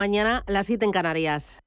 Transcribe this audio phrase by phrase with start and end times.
[0.00, 1.58] Mañana las 7 en Canarias.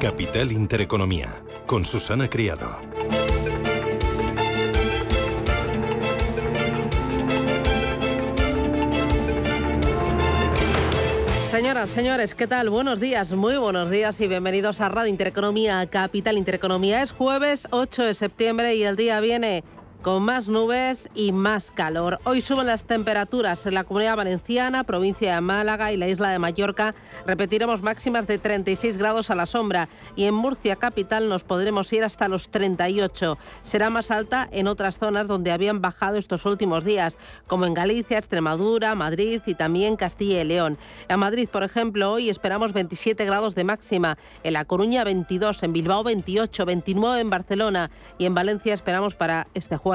[0.00, 1.36] Capital Intereconomía,
[1.66, 2.80] con Susana Criado.
[11.54, 12.68] Señoras, señores, ¿qué tal?
[12.68, 17.00] Buenos días, muy buenos días y bienvenidos a Radio Intereconomía, Capital Intereconomía.
[17.00, 19.62] Es jueves 8 de septiembre y el día viene
[20.04, 22.18] con más nubes y más calor.
[22.24, 26.38] Hoy suben las temperaturas en la Comunidad Valenciana, provincia de Málaga y la isla de
[26.38, 26.94] Mallorca.
[27.26, 32.04] Repetiremos máximas de 36 grados a la sombra y en Murcia capital nos podremos ir
[32.04, 33.38] hasta los 38.
[33.62, 38.18] Será más alta en otras zonas donde habían bajado estos últimos días, como en Galicia,
[38.18, 40.76] Extremadura, Madrid y también Castilla y León.
[41.08, 45.72] En Madrid, por ejemplo, hoy esperamos 27 grados de máxima, en La Coruña 22, en
[45.72, 49.93] Bilbao 28, 29 en Barcelona y en Valencia esperamos para este jueves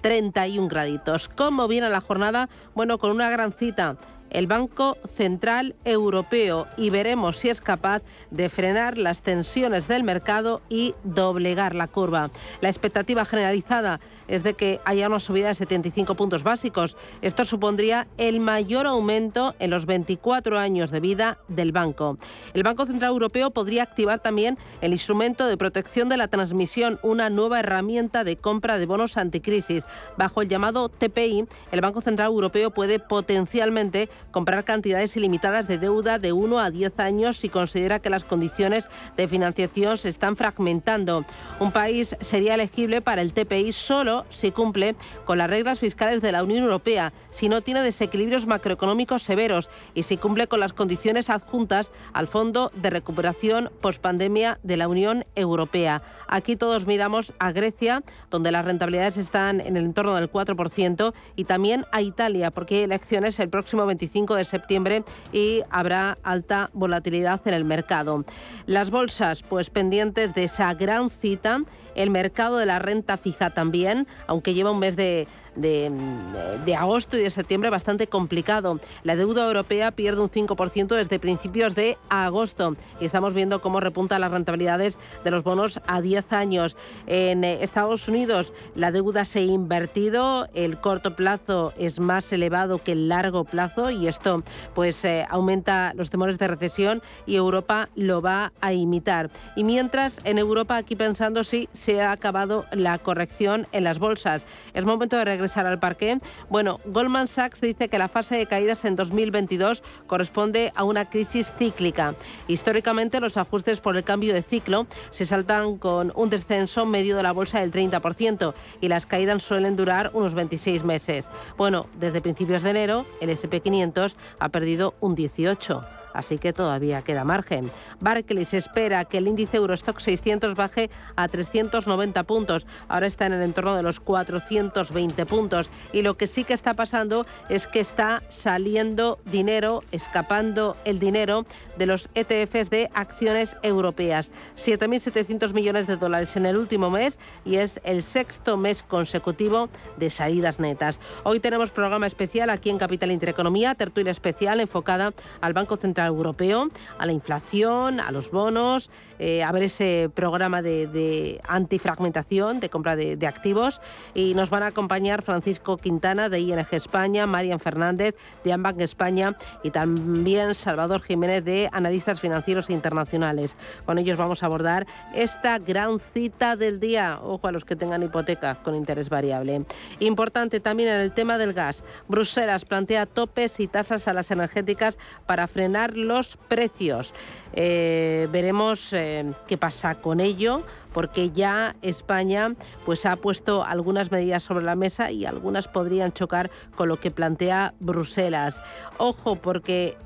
[0.00, 1.28] 31 graditos.
[1.28, 2.48] ¿Cómo viene la jornada?
[2.74, 3.96] Bueno, con una gran cita
[4.30, 10.62] el Banco Central Europeo y veremos si es capaz de frenar las tensiones del mercado
[10.68, 12.30] y doblegar la curva.
[12.60, 16.96] La expectativa generalizada es de que haya una subida de 75 puntos básicos.
[17.22, 22.18] Esto supondría el mayor aumento en los 24 años de vida del banco.
[22.54, 27.30] El Banco Central Europeo podría activar también el instrumento de protección de la transmisión, una
[27.30, 29.84] nueva herramienta de compra de bonos anticrisis.
[30.16, 36.18] Bajo el llamado TPI, el Banco Central Europeo puede potencialmente comprar cantidades ilimitadas de deuda
[36.18, 41.24] de 1 a 10 años si considera que las condiciones de financiación se están fragmentando.
[41.60, 46.32] Un país sería elegible para el TPI solo si cumple con las reglas fiscales de
[46.32, 51.30] la Unión Europea, si no tiene desequilibrios macroeconómicos severos y si cumple con las condiciones
[51.30, 56.02] adjuntas al Fondo de Recuperación Postpandemia de la Unión Europea.
[56.26, 61.44] Aquí todos miramos a Grecia, donde las rentabilidades están en el entorno del 4%, y
[61.44, 67.40] también a Italia, porque hay elecciones el próximo 25 de septiembre y habrá alta volatilidad
[67.44, 68.24] en el mercado.
[68.66, 71.60] Las bolsas, pues pendientes de esa gran cita,
[71.94, 77.22] el mercado de la renta fija también, aunque lleva un mes de de, agosto y
[77.22, 78.80] de septiembre bastante complicado.
[79.02, 84.20] La deuda europea pierde un 5% desde principios de agosto y estamos viendo cómo repuntan
[84.20, 86.76] las rentabilidades de los bonos a 10 años.
[87.06, 92.78] En eh, Estados Unidos la deuda se ha invertido, el corto plazo es más elevado
[92.78, 94.42] que el largo plazo y esto
[94.74, 99.30] pues eh, aumenta los temores de recesión y Europa lo va a imitar.
[99.56, 104.44] Y mientras en Europa aquí pensando si se ha acabado la corrección en las bolsas.
[104.74, 106.18] Es momento de regresar al parque?
[106.48, 111.52] Bueno, Goldman Sachs dice que la fase de caídas en 2022 corresponde a una crisis
[111.58, 112.14] cíclica.
[112.46, 117.22] Históricamente, los ajustes por el cambio de ciclo se saltan con un descenso medio de
[117.22, 121.30] la bolsa del 30% y las caídas suelen durar unos 26 meses.
[121.56, 127.24] Bueno, desde principios de enero, el SP500 ha perdido un 18 así que todavía queda
[127.24, 127.70] margen.
[128.00, 133.42] Barclays espera que el índice Eurostock 600 baje a 390 puntos, ahora está en el
[133.42, 138.22] entorno de los 420 puntos y lo que sí que está pasando es que está
[138.28, 141.46] saliendo dinero, escapando el dinero
[141.76, 144.30] de los ETFs de acciones europeas.
[144.56, 150.10] 7.700 millones de dólares en el último mes y es el sexto mes consecutivo de
[150.10, 151.00] salidas netas.
[151.24, 156.68] Hoy tenemos programa especial aquí en Capital Intereconomía, tertulia especial enfocada al Banco Central Europeo,
[156.98, 162.96] a la inflación, a los bonos, eh, a ver ese programa de, antifragmentación, de compra
[162.96, 163.80] de, activos.
[164.14, 168.14] Y nos van a acompañar Francisco Quintana de ING España, Marian Fernández
[168.44, 173.56] de Ambank España y también Salvador Jiménez de Analistas Financieros Internacionales.
[173.84, 177.18] Con ellos vamos a abordar esta gran cita del día.
[177.22, 179.64] Ojo a los que tengan hipotecas con interés variable.
[179.98, 181.84] Importante también en el tema del gas.
[182.08, 187.14] Bruselas plantea topes y tasas a las energéticas para frenar los precios.
[187.52, 190.62] Eh, veremos eh, qué pasa con ello,
[190.92, 192.54] porque ya España
[192.84, 197.10] pues, ha puesto algunas medidas sobre la mesa y algunas podrían chocar con lo que
[197.10, 198.62] plantea Bruselas.
[198.98, 199.96] Ojo, porque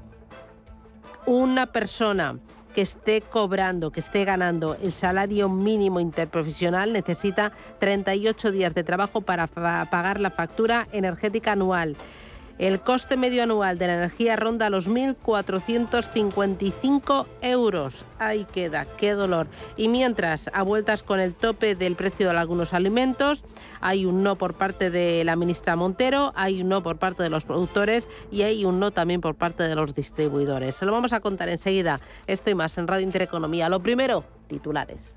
[1.26, 2.38] una persona
[2.74, 9.20] que esté cobrando, que esté ganando el salario mínimo interprofesional necesita 38 días de trabajo
[9.20, 11.96] para pagar la factura energética anual.
[12.58, 18.04] El coste medio anual de la energía ronda los 1.455 euros.
[18.18, 19.46] Ahí queda, qué dolor.
[19.76, 23.42] Y mientras, a vueltas con el tope del precio de algunos alimentos,
[23.80, 27.30] hay un no por parte de la ministra Montero, hay un no por parte de
[27.30, 30.74] los productores y hay un no también por parte de los distribuidores.
[30.74, 32.00] Se lo vamos a contar enseguida.
[32.26, 33.68] Estoy más en Radio Intereconomía.
[33.68, 35.16] Lo primero, titulares.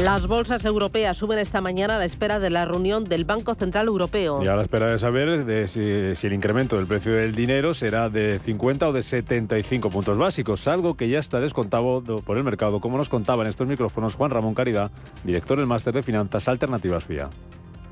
[0.00, 3.86] Las bolsas europeas suben esta mañana a la espera de la reunión del Banco Central
[3.86, 4.42] Europeo.
[4.42, 7.72] Y a la espera de saber de si, si, el incremento del precio del dinero
[7.72, 12.42] será de 50 o de 75 puntos básicos, algo que ya está descontado por el
[12.42, 14.90] mercado, como nos contaba en estos micrófonos Juan Ramón Caridad,
[15.24, 17.28] director del Máster de Finanzas Alternativas FIA.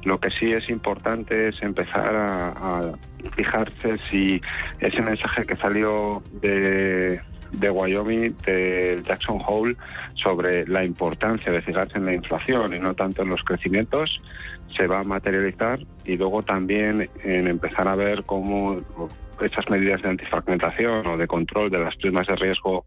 [0.03, 2.93] Lo que sí es importante es empezar a, a
[3.37, 4.41] fijarse si
[4.81, 7.21] ese mensaje que salió de,
[7.53, 9.77] de Wyoming, del Jackson Hole,
[10.15, 14.21] sobre la importancia de fijarse en la inflación y no tanto en los crecimientos,
[14.77, 18.81] se va a materializar y luego también en empezar a ver cómo
[19.41, 22.85] estas medidas de antifragmentación o de control de las primas de riesgo,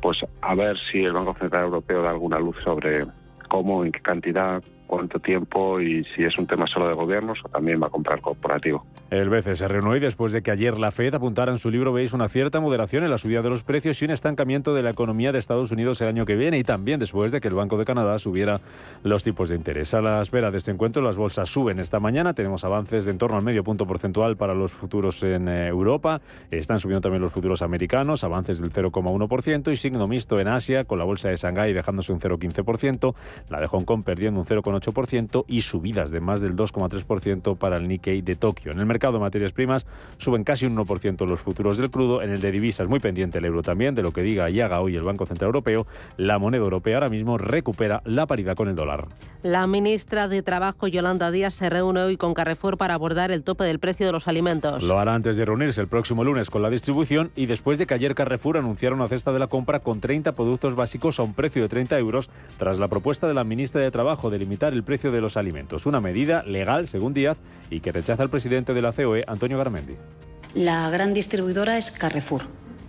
[0.00, 3.06] pues a ver si el Banco Central Europeo da alguna luz sobre
[3.48, 7.48] cómo, en qué cantidad, cuánto tiempo y si es un tema solo de gobiernos o
[7.48, 8.84] también va a comprar corporativo.
[9.10, 11.92] El BCE se reunió y después de que ayer la Fed apuntara en su libro
[11.92, 14.90] veis una cierta moderación en la subida de los precios y un estancamiento de la
[14.90, 17.78] economía de Estados Unidos el año que viene y también después de que el Banco
[17.78, 18.60] de Canadá subiera
[19.02, 19.94] los tipos de interés.
[19.94, 23.18] A la espera de este encuentro las bolsas suben esta mañana, tenemos avances de en
[23.18, 26.20] torno al medio punto porcentual para los futuros en Europa,
[26.50, 30.98] están subiendo también los futuros americanos, avances del 0,1% y signo mixto en Asia con
[30.98, 33.14] la bolsa de Shanghái dejándose un 0,15%,
[33.50, 34.46] la de Hong Kong perdiendo un
[34.80, 38.72] 0,8% y subidas de más del 2,3% para el Nikkei de Tokio.
[38.72, 39.86] En el mercado de materias primas
[40.18, 43.44] suben casi un 1% los futuros del crudo, en el de divisas muy pendiente el
[43.44, 45.86] euro también, de lo que diga y haga hoy el Banco Central Europeo,
[46.16, 49.06] la moneda europea ahora mismo recupera la paridad con el dólar.
[49.42, 53.64] La ministra de Trabajo, Yolanda Díaz, se reúne hoy con Carrefour para abordar el tope
[53.64, 54.82] del precio de los alimentos.
[54.82, 57.92] Lo hará antes de reunirse el próximo lunes con la distribución y después de que
[57.92, 61.60] ayer Carrefour anunciara una cesta de la compra con 30 productos básicos a un precio
[61.60, 65.12] de 30 euros tras la propuesta de la ministra de Trabajo de limitar el precio
[65.12, 65.86] de los alimentos.
[65.86, 67.38] Una medida legal, según Díaz,
[67.70, 69.94] y que rechaza el presidente de la COE, Antonio Garamendi.
[70.54, 72.42] La gran distribuidora es Carrefour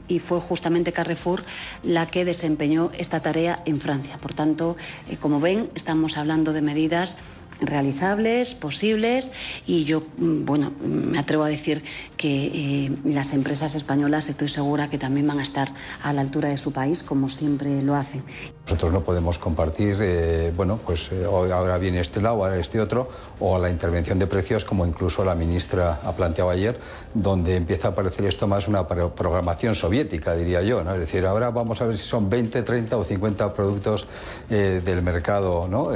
[0.07, 1.44] y fue justamente Carrefour
[1.83, 4.18] la que desempeñó esta tarea en Francia.
[4.18, 4.77] Por tanto,
[5.10, 7.18] eh, como ven, estamos hablando de medidas
[7.62, 9.31] realizables, posibles
[9.66, 11.84] y yo, bueno, me atrevo a decir
[12.18, 16.50] que eh, las empresas españolas estoy segura que también van a estar a la altura
[16.50, 18.24] de su país como siempre lo hacen.
[18.66, 23.10] Nosotros no podemos compartir, eh, bueno, pues eh, ahora viene este lado, ahora este otro,
[23.40, 26.80] o la intervención de precios como incluso la ministra ha planteado ayer,
[27.13, 30.94] donde empieza a parecer esto más una programación soviética, diría yo, ¿no?
[30.94, 34.07] Es decir, ahora vamos a ver si son 20, 30 o 50 productos
[34.50, 35.90] del mercado, ¿no?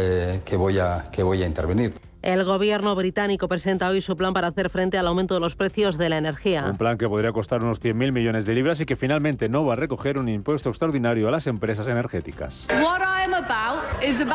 [0.46, 0.80] que voy
[1.12, 1.94] que voy a intervenir.
[2.22, 5.98] El gobierno británico presenta hoy su plan para hacer frente al aumento de los precios
[5.98, 6.66] de la energía.
[6.70, 9.74] Un plan que podría costar unos 100.000 millones de libras y que finalmente no va
[9.74, 12.68] a recoger un impuesto extraordinario a las empresas energéticas.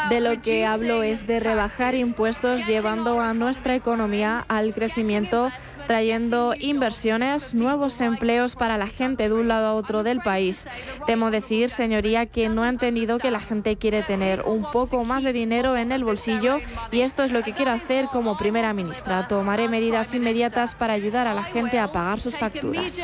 [0.08, 5.50] De lo que hablo es de rebajar impuestos llevando a nuestra economía al crecimiento
[5.86, 10.66] trayendo inversiones, nuevos empleos para la gente de un lado a otro del país.
[11.06, 15.22] Temo decir, señoría, que no ha entendido que la gente quiere tener un poco más
[15.22, 16.60] de dinero en el bolsillo
[16.90, 19.28] y esto es lo que quiero hacer como primera ministra.
[19.28, 23.00] Tomaré medidas inmediatas para ayudar a la gente a pagar sus facturas.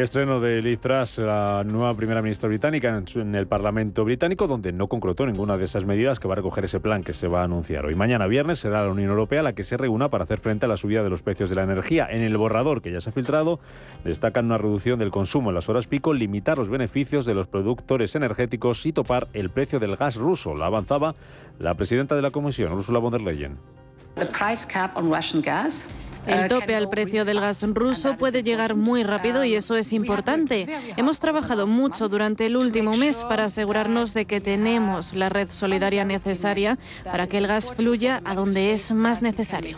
[0.00, 4.86] Estreno de Liz Truss, la nueva primera ministra británica, en el Parlamento británico, donde no
[4.86, 7.44] concretó ninguna de esas medidas que va a recoger ese plan que se va a
[7.44, 7.94] anunciar hoy.
[7.94, 10.78] Mañana viernes será la Unión Europea la que se reúna para hacer frente a la
[10.78, 12.06] subida de los precios de la energía.
[12.08, 13.60] En el borrador que ya se ha filtrado,
[14.02, 18.14] destacan una reducción del consumo en las horas pico, limitar los beneficios de los productores
[18.16, 20.54] energéticos y topar el precio del gas ruso.
[20.54, 21.14] La avanzaba
[21.58, 23.58] la presidenta de la Comisión, Ursula von der Leyen.
[26.26, 30.66] El tope al precio del gas ruso puede llegar muy rápido y eso es importante.
[30.96, 36.04] Hemos trabajado mucho durante el último mes para asegurarnos de que tenemos la red solidaria
[36.04, 39.76] necesaria para que el gas fluya a donde es más necesario.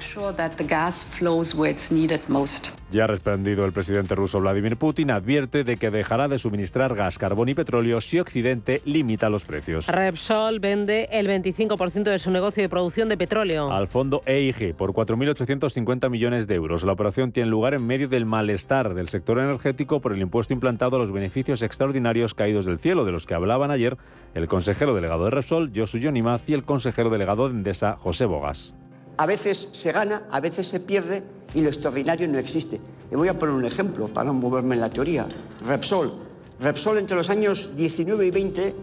[2.90, 7.18] Ya ha respondido el presidente ruso Vladimir Putin, advierte de que dejará de suministrar gas,
[7.18, 9.88] carbón y petróleo si Occidente limita los precios.
[9.88, 13.72] Repsol vende el 25% de su negocio de producción de petróleo.
[13.72, 16.82] Al fondo EIG por 4.850 millones de euros.
[16.82, 20.96] La operación tiene lugar en medio del malestar del sector energético por el impuesto implantado
[20.96, 23.96] a los beneficios extraordinarios caídos del cielo, de los que hablaban ayer
[24.34, 28.74] el consejero delegado de Repsol, Josu Yonimaz, y el consejero delegado de Endesa, José Bogas.
[29.16, 31.22] A veces se gana, a veces se pierde
[31.54, 32.80] y lo extraordinario no existe.
[33.10, 35.28] Le voy a poner un ejemplo para no moverme en la teoría.
[35.64, 36.12] Repsol.
[36.58, 38.74] Repsol entre los años 19 y 20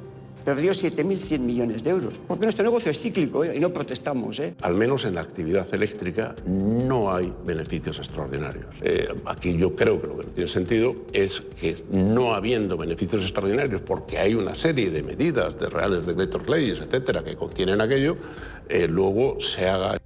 [0.44, 2.20] perdió 7.100 millones de euros.
[2.28, 3.56] Porque nuestro negocio es cíclico ¿eh?
[3.56, 4.40] y no protestamos.
[4.40, 4.56] ¿eh?
[4.62, 8.76] Al menos en la actividad eléctrica no hay beneficios extraordinarios.
[8.82, 13.24] Eh, aquí yo creo que lo que no tiene sentido es que no habiendo beneficios
[13.24, 18.18] extraordinarios, porque hay una serie de medidas, de reales decretos leyes, etcétera, que contienen aquello,
[18.70, 19.98] eh, luego se haga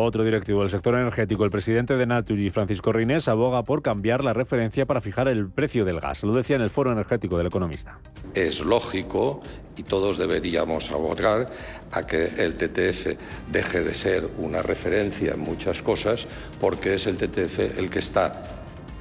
[0.00, 4.32] otro directivo del sector energético, el presidente de Naturgy, Francisco Reinés, aboga por cambiar la
[4.32, 6.22] referencia para fijar el precio del gas.
[6.22, 7.98] Lo decía en el foro energético del economista.
[8.34, 9.40] Es lógico
[9.76, 11.50] y todos deberíamos abogar
[11.92, 13.18] a que el TTF
[13.50, 16.26] deje de ser una referencia en muchas cosas
[16.58, 18.44] porque es el TTF el que está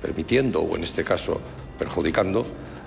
[0.02, 1.40] permitiendo, o en este caso
[1.80, 2.46] perjudicando,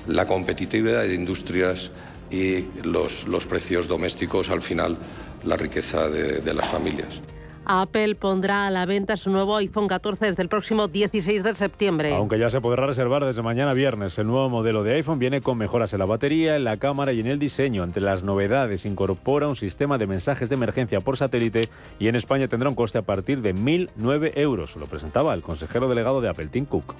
[0.08, 1.90] la competitividad de industrias
[2.30, 4.98] y los, los precios domésticos, al final,
[5.44, 7.20] la riqueza de las familias.
[7.66, 12.14] Apple pondrá a la venta su nuevo iPhone 14 desde el próximo 16 de septiembre.
[12.14, 14.18] Aunque ya se podrá reservar desde mañana viernes.
[14.18, 17.20] El nuevo modelo de iPhone viene con mejoras en la batería, en la cámara y
[17.20, 17.84] en el diseño.
[17.84, 21.68] Entre las novedades incorpora un sistema de mensajes de emergencia por satélite
[21.98, 24.76] y en España tendrá un coste a partir de 1.009 euros.
[24.76, 26.94] Lo presentaba el consejero delegado de Apple, Tim Cook.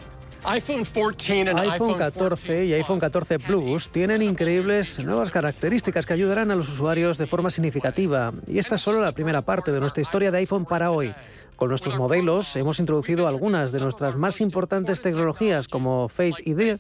[1.59, 7.16] iPhone 14 y iPhone 14 Plus tienen increíbles nuevas características que ayudarán a los usuarios
[7.16, 8.30] de forma significativa.
[8.47, 11.13] Y esta es solo la primera parte de nuestra historia de iPhone para hoy.
[11.57, 16.77] Con nuestros modelos hemos introducido algunas de nuestras más importantes tecnologías como Face ID,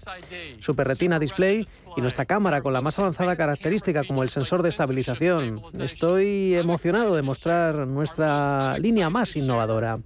[0.58, 1.64] Super Retina Display
[1.96, 5.62] y nuestra cámara con la más avanzada característica como el sensor de estabilización.
[5.78, 10.00] Estoy emocionado de mostrar nuestra línea más innovadora.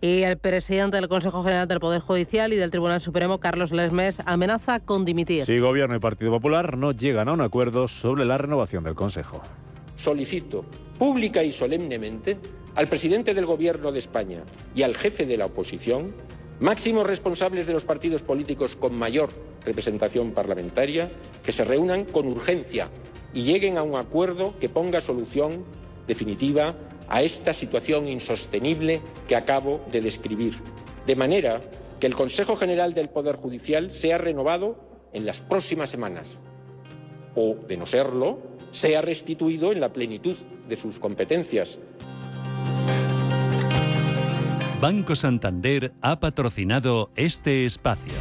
[0.00, 4.22] Y el presidente del Consejo General del Poder Judicial y del Tribunal Supremo, Carlos Lesmes,
[4.24, 5.44] amenaza con dimitir.
[5.44, 9.42] Si Gobierno y Partido Popular no llegan a un acuerdo sobre la renovación del Consejo
[9.98, 10.64] solicito
[10.98, 12.38] pública y solemnemente
[12.74, 16.14] al presidente del Gobierno de España y al jefe de la oposición,
[16.60, 19.30] máximos responsables de los partidos políticos con mayor
[19.64, 21.10] representación parlamentaria,
[21.42, 22.88] que se reúnan con urgencia
[23.34, 25.64] y lleguen a un acuerdo que ponga solución
[26.06, 26.74] definitiva
[27.08, 30.54] a esta situación insostenible que acabo de describir,
[31.06, 31.60] de manera
[32.00, 34.76] que el Consejo General del Poder Judicial sea renovado
[35.12, 36.38] en las próximas semanas.
[37.34, 38.38] O, de no serlo,
[38.72, 40.36] sea restituido en la plenitud
[40.68, 41.78] de sus competencias.
[44.80, 48.12] Banco Santander ha patrocinado este espacio.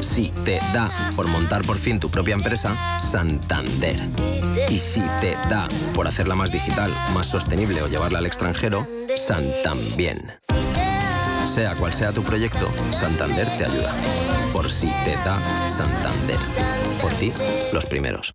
[0.00, 3.96] Si te da por montar por fin tu propia empresa, Santander.
[4.70, 10.30] Y si te da por hacerla más digital, más sostenible o llevarla al extranjero, Santambién.
[11.46, 13.92] Sea cual sea tu proyecto, Santander te ayuda.
[14.52, 16.38] Por si te da Santander.
[17.00, 17.32] Por ti,
[17.72, 18.34] los primeros.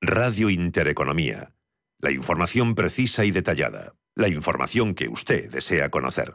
[0.00, 1.54] Radio Intereconomía.
[2.00, 3.94] La información precisa y detallada.
[4.16, 6.34] La información que usted desea conocer.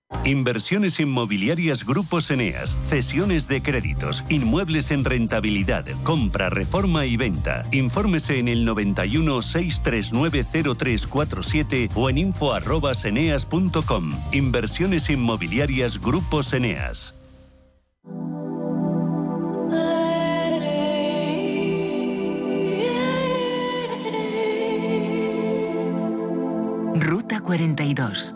[0.23, 7.63] Inversiones inmobiliarias Grupos Eneas, cesiones de créditos, inmuebles en rentabilidad, compra, reforma y venta.
[7.71, 10.43] Infórmese en el 91 639
[10.77, 14.11] 0347 o en info@eneas.com.
[14.31, 17.15] Inversiones inmobiliarias Grupos Eneas.
[26.93, 28.35] Ruta 42.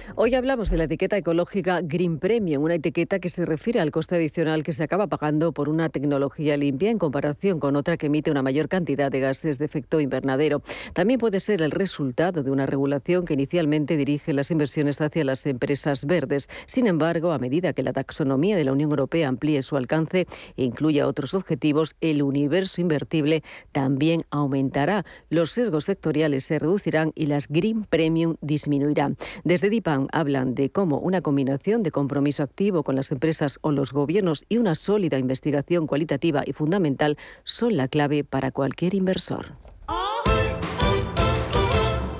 [0.15, 4.15] Hoy hablamos de la etiqueta ecológica Green Premium, una etiqueta que se refiere al coste
[4.15, 8.29] adicional que se acaba pagando por una tecnología limpia en comparación con otra que emite
[8.29, 10.63] una mayor cantidad de gases de efecto invernadero.
[10.93, 15.45] También puede ser el resultado de una regulación que inicialmente dirige las inversiones hacia las
[15.45, 16.49] empresas verdes.
[16.65, 20.27] Sin embargo, a medida que la taxonomía de la Unión Europea amplíe su alcance
[20.57, 25.05] e incluya otros objetivos, el universo invertible también aumentará.
[25.29, 29.15] Los sesgos sectoriales se reducirán y las Green Premium disminuirán.
[29.45, 29.69] Desde
[30.11, 34.57] Hablan de cómo una combinación de compromiso activo con las empresas o los gobiernos y
[34.57, 39.57] una sólida investigación cualitativa y fundamental son la clave para cualquier inversor.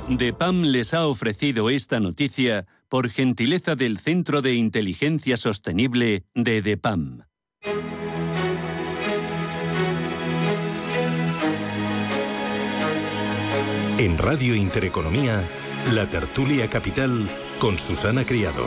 [0.07, 7.21] DEPAM les ha ofrecido esta noticia por gentileza del Centro de Inteligencia Sostenible de DEPAM.
[13.97, 15.43] En Radio Intereconomía,
[15.93, 17.29] la tertulia capital
[17.61, 18.65] con Susana Criado.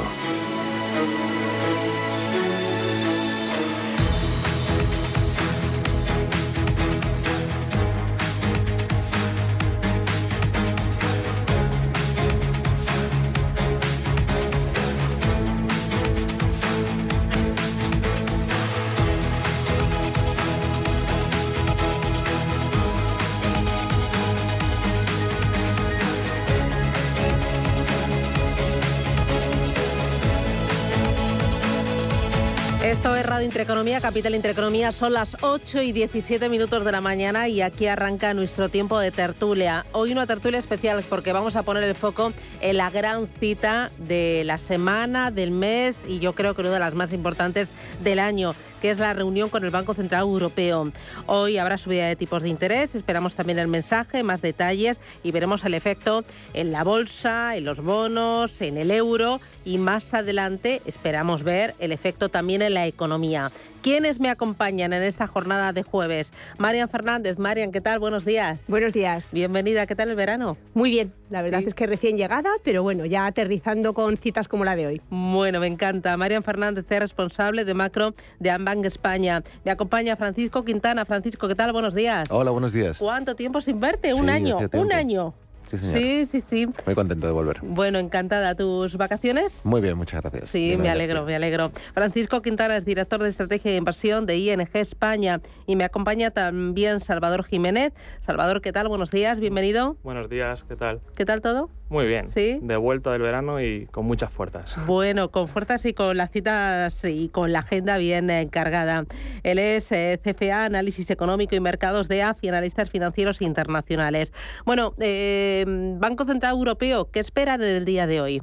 [33.05, 34.91] Esto es Radio Intereconomía, Capital Intereconomía.
[34.91, 39.11] Son las 8 y 17 minutos de la mañana y aquí arranca nuestro tiempo de
[39.11, 39.85] tertulia.
[39.93, 44.45] Hoy una tertulia especial porque vamos a poner el foco en la gran cita de
[44.47, 47.69] la semana, del mes y yo creo que una de las más importantes
[48.03, 50.91] del año que es la reunión con el Banco Central Europeo.
[51.27, 55.65] Hoy habrá subida de tipos de interés, esperamos también el mensaje, más detalles y veremos
[55.65, 61.43] el efecto en la bolsa, en los bonos, en el euro y más adelante esperamos
[61.43, 63.51] ver el efecto también en la economía.
[63.85, 66.33] ¿Quiénes me acompañan en esta jornada de jueves?
[66.57, 67.39] Marian Fernández.
[67.39, 67.99] Marian, ¿qué tal?
[67.99, 68.65] Buenos días.
[68.67, 69.29] Buenos días.
[69.31, 69.85] Bienvenida.
[69.85, 70.57] ¿Qué tal el verano?
[70.73, 71.13] Muy bien.
[71.29, 74.87] La verdad es que recién llegada, pero bueno, ya aterrizando con citas como la de
[74.87, 75.03] hoy.
[75.11, 76.17] Bueno, me encanta.
[76.17, 79.43] Marian Fernández es responsable de macro de Ambank España.
[79.67, 81.05] Me acompaña Francisco Quintana.
[81.05, 81.75] Francisco, ¿qué tal?
[81.75, 82.31] Buenos días.
[82.31, 82.97] Hola, buenos días.
[82.97, 84.15] ¿Cuánto tiempo sin verte?
[84.15, 84.61] Un año.
[84.73, 85.35] Un año.
[85.67, 87.59] Sí, Sí, sí, Muy contento de volver.
[87.63, 88.55] Bueno, encantada.
[88.55, 89.61] ¿Tus vacaciones?
[89.65, 90.51] Muy bien, muchas gracias.
[90.51, 91.71] Sí, me alegro, me alegro.
[91.93, 97.01] Francisco Quintana es director de estrategia de inversión de ING España y me acompaña también
[97.01, 97.93] Salvador Jiménez.
[98.21, 98.89] Salvador, ¿qué tal?
[98.89, 99.97] Buenos días, bienvenido.
[100.03, 101.01] Buenos días, ¿qué tal?
[101.15, 101.71] ¿Qué tal todo?
[101.89, 102.29] Muy bien.
[102.29, 102.59] Sí.
[102.63, 104.75] De vuelta del verano y con muchas fuerzas.
[104.87, 109.05] Bueno, con fuerzas y con las citas y con la agenda bien encargada.
[109.43, 114.33] Él es eh, CFA, Análisis Económico y Mercados de AFI, Analistas Financieros Internacionales.
[114.65, 115.65] Bueno, eh,
[115.99, 118.43] Banco Central Europeo, ¿qué esperan en el día de hoy?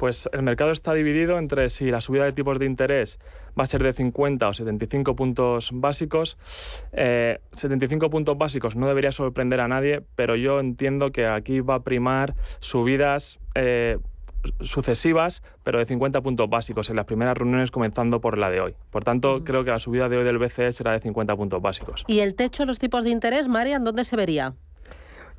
[0.00, 3.66] Pues el mercado está dividido entre si la subida de tipos de interés va a
[3.66, 6.38] ser de 50 o 75 puntos básicos.
[6.92, 11.74] Eh, 75 puntos básicos no debería sorprender a nadie, pero yo entiendo que aquí va
[11.74, 13.98] a primar subidas eh,
[14.62, 18.74] sucesivas, pero de 50 puntos básicos en las primeras reuniones, comenzando por la de hoy.
[18.88, 22.04] Por tanto, creo que la subida de hoy del BCE será de 50 puntos básicos.
[22.06, 24.54] ¿Y el techo de los tipos de interés, Marian, dónde se vería?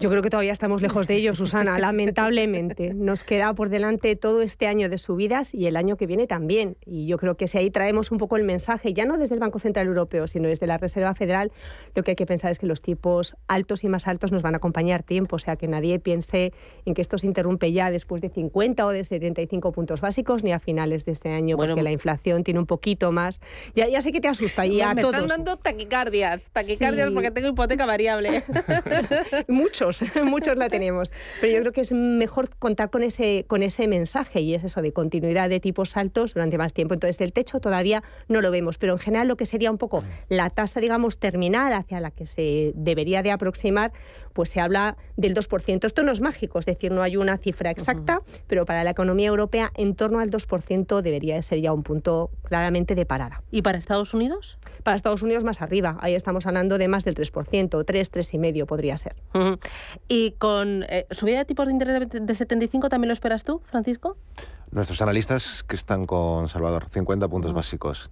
[0.02, 2.96] Yo creo que todavía estamos lejos de ello, Susana, lamentablemente.
[2.96, 6.76] Nos queda por delante todo este año de subidas y el año que viene también.
[6.88, 9.40] Y yo creo que si ahí traemos un poco el mensaje, ya no desde el
[9.40, 11.52] Banco Central Europeo, sino desde la Reserva Federal,
[11.94, 14.56] lo que hay que pensar es que los tipos altos y más altos nos van
[14.56, 15.36] a acompañar tiempo.
[15.36, 16.52] O sea, que nadie piense
[16.86, 20.52] en que esto se interrumpe ya después de 50 o de 75 puntos básicos, ni
[20.52, 23.40] a finales de este año, porque la inflación tiene un poquito más.
[23.76, 25.14] Ya, ya sé que te asusta y a Me todos.
[25.14, 27.14] están dando taquicardias, taquicardias Sí.
[27.14, 28.44] porque tengo hipoteca variable.
[29.48, 29.91] Muchos.
[30.00, 31.12] Muchos, muchos la tenemos.
[31.40, 34.82] Pero yo creo que es mejor contar con ese, con ese mensaje y es eso
[34.82, 36.94] de continuidad de tipos altos durante más tiempo.
[36.94, 40.04] Entonces, el techo todavía no lo vemos, pero en general lo que sería un poco
[40.30, 43.92] la tasa, digamos, terminal hacia la que se debería de aproximar,
[44.34, 45.86] pues se habla del 2%.
[45.86, 49.28] Esto no es mágico, es decir, no hay una cifra exacta, pero para la economía
[49.28, 53.44] europea en torno al 2% debería de ser ya un punto claramente de parada.
[53.52, 54.58] ¿Y para Estados Unidos?
[54.84, 58.98] Para Estados Unidos más arriba, ahí estamos hablando de más del 3%, 3, 3,5 podría
[58.98, 59.16] ser.
[60.08, 64.18] ¿Y con eh, subida de tipos de interés de 75 también lo esperas tú, Francisco?
[64.72, 68.10] Nuestros analistas que están con Salvador, 50 puntos básicos.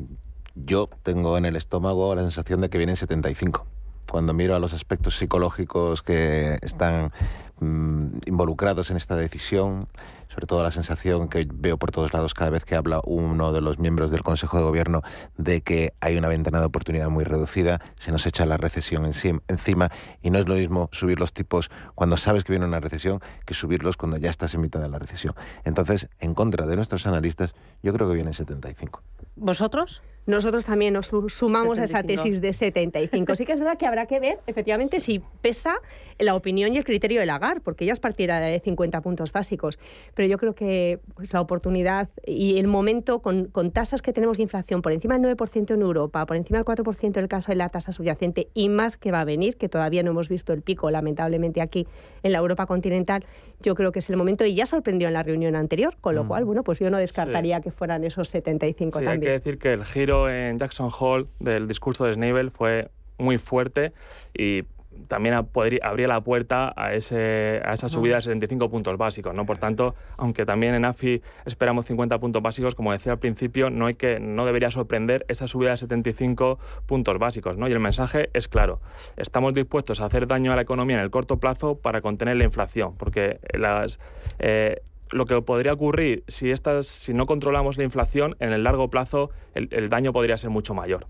[0.56, 3.66] Yo tengo en el estómago la sensación de que vienen 75
[4.10, 7.12] cuando miro a los aspectos psicológicos que están
[7.60, 9.88] mm, involucrados en esta decisión,
[10.28, 13.62] sobre todo la sensación que veo por todos lados cada vez que habla uno de
[13.62, 15.02] los miembros del Consejo de Gobierno
[15.38, 19.92] de que hay una ventana de oportunidad muy reducida, se nos echa la recesión encima
[20.22, 23.54] y no es lo mismo subir los tipos cuando sabes que viene una recesión que
[23.54, 25.36] subirlos cuando ya estás en mitad de la recesión.
[25.64, 29.02] Entonces, en contra de nuestros analistas, yo creo que viene 75.
[29.36, 30.02] ¿Vosotros?
[30.30, 33.36] Nosotros también nos sumamos a esa tesis de 75.
[33.36, 35.80] Sí que es verdad que habrá que ver, efectivamente, si pesa
[36.20, 39.80] la opinión y el criterio de Lagarde, porque ella es partidaria de 50 puntos básicos.
[40.14, 44.38] Pero yo creo que pues, la oportunidad y el momento, con, con, tasas que tenemos
[44.38, 47.52] de inflación por encima del 9% en Europa, por encima del 4% en el caso
[47.52, 50.54] de la tasa subyacente y más que va a venir, que todavía no hemos visto
[50.54, 51.88] el pico, lamentablemente, aquí
[52.24, 53.26] en la Europa continental,
[53.62, 56.24] yo creo que es el momento y ya sorprendió en la reunión anterior, con lo
[56.24, 56.28] mm.
[56.28, 59.32] cual, bueno, pues yo no descartaría que fueran esos 75 sí, también.
[59.32, 63.38] Hay que decir que el giro en Jackson Hole del discurso de Schnabel fue muy
[63.38, 63.94] fuerte
[64.36, 64.64] y
[65.08, 69.34] también abría la puerta a, ese, a esa subida de 75 puntos básicos.
[69.34, 69.46] ¿no?
[69.46, 73.86] Por tanto, aunque también en AFI esperamos 50 puntos básicos, como decía al principio, no,
[73.86, 77.58] hay que, no debería sorprender esa subida de 75 puntos básicos.
[77.58, 77.68] ¿no?
[77.68, 78.82] Y el mensaje es claro.
[79.16, 82.44] Estamos dispuestos a hacer daño a la economía en el corto plazo para contener la
[82.44, 84.00] inflación, porque las...
[84.40, 88.90] Eh, lo que podría ocurrir si, estas, si no controlamos la inflación, en el largo
[88.90, 91.08] plazo el, daño podría ser mucho mayor.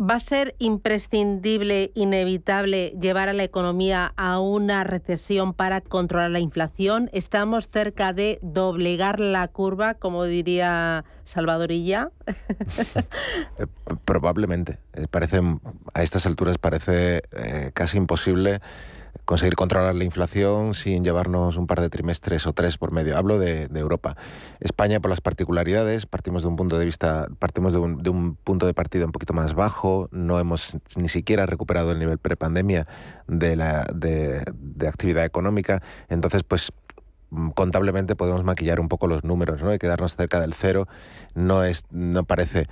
[0.00, 6.40] ¿Va a ser imprescindible, inevitable llevar a la economía a una recesión para controlar la
[6.40, 7.10] inflación?
[7.12, 12.10] ¿Estamos cerca de doblegar la curva, como diría Salvadorilla?
[13.58, 13.66] Eh,
[14.04, 14.78] probablemente.
[14.94, 15.40] Eh, parece,
[15.92, 18.60] a estas alturas parece eh, casi imposible
[19.24, 23.16] conseguir controlar la inflación sin llevarnos un par de trimestres o tres por medio.
[23.16, 24.16] Hablo de, Europa.
[24.60, 28.74] España, por las particularidades, partimos de un punto de vista, partimos de un, punto de
[28.74, 32.86] partida un poquito más bajo, no hemos ni siquiera recuperado el nivel prepandemia
[33.26, 33.56] de,
[33.94, 35.82] de, de actividad económica.
[36.08, 36.72] Entonces, pues
[37.54, 39.74] contablemente podemos maquillar un poco los números, ¿no?
[39.74, 40.86] Y quedarnos cerca del cero
[41.34, 42.68] no es, no parece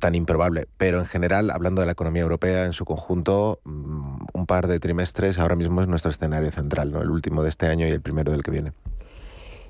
[0.00, 0.68] tan improbable.
[0.76, 4.80] Pero en general, hablando de la economía europea en su conjunto, mm, un par de
[4.80, 7.02] trimestres ahora mismo es nuestro escenario central, ¿no?
[7.02, 8.72] el último de este año y el primero del que viene.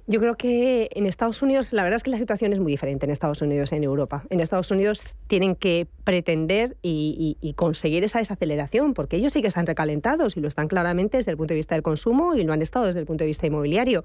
[0.09, 3.07] Yo creo que en Estados Unidos, la verdad es que la situación es muy diferente
[3.07, 4.23] en Estados Unidos y en Europa.
[4.31, 9.49] En Estados Unidos tienen que pretender y, y, conseguir esa desaceleración, porque ellos sí que
[9.49, 12.53] están recalentados y lo están claramente desde el punto de vista del consumo y lo
[12.53, 14.05] han estado desde el punto de vista inmobiliario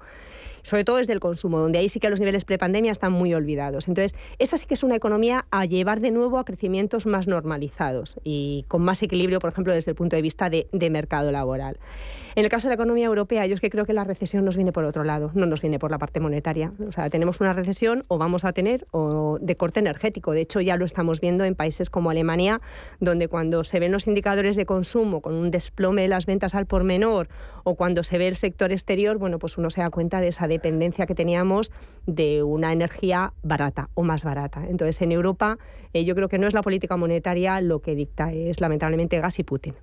[0.62, 3.88] sobre todo desde el consumo, donde ahí sí que los niveles prepandemia están muy olvidados.
[3.88, 8.16] Entonces, esa sí que es una economía a llevar de nuevo a crecimientos más normalizados
[8.24, 11.78] y con más equilibrio, por ejemplo, desde el punto de vista de, mercado laboral.
[12.34, 14.56] En el caso de la economía europea, yo es que creo que la recesión nos
[14.56, 16.72] viene por otro lado, no nos viene por la parte monetaria.
[16.88, 20.32] O sea, tenemos una recesión o vamos a tener o de corte energético.
[20.32, 22.60] De hecho, ya lo estamos viendo en países como Alemania,
[22.98, 26.66] donde cuando se ven los indicadores de consumo con un desplome de las ventas al
[26.66, 27.28] por menor
[27.62, 30.48] o cuando se ve el sector exterior, bueno, pues uno se da cuenta de esa
[30.48, 31.70] dependencia que teníamos
[32.06, 34.64] de una energía barata o más barata.
[34.68, 35.58] Entonces, en Europa
[35.92, 39.38] eh, yo creo que no es la política monetaria lo que dicta, es lamentablemente gas
[39.38, 39.74] y Putin.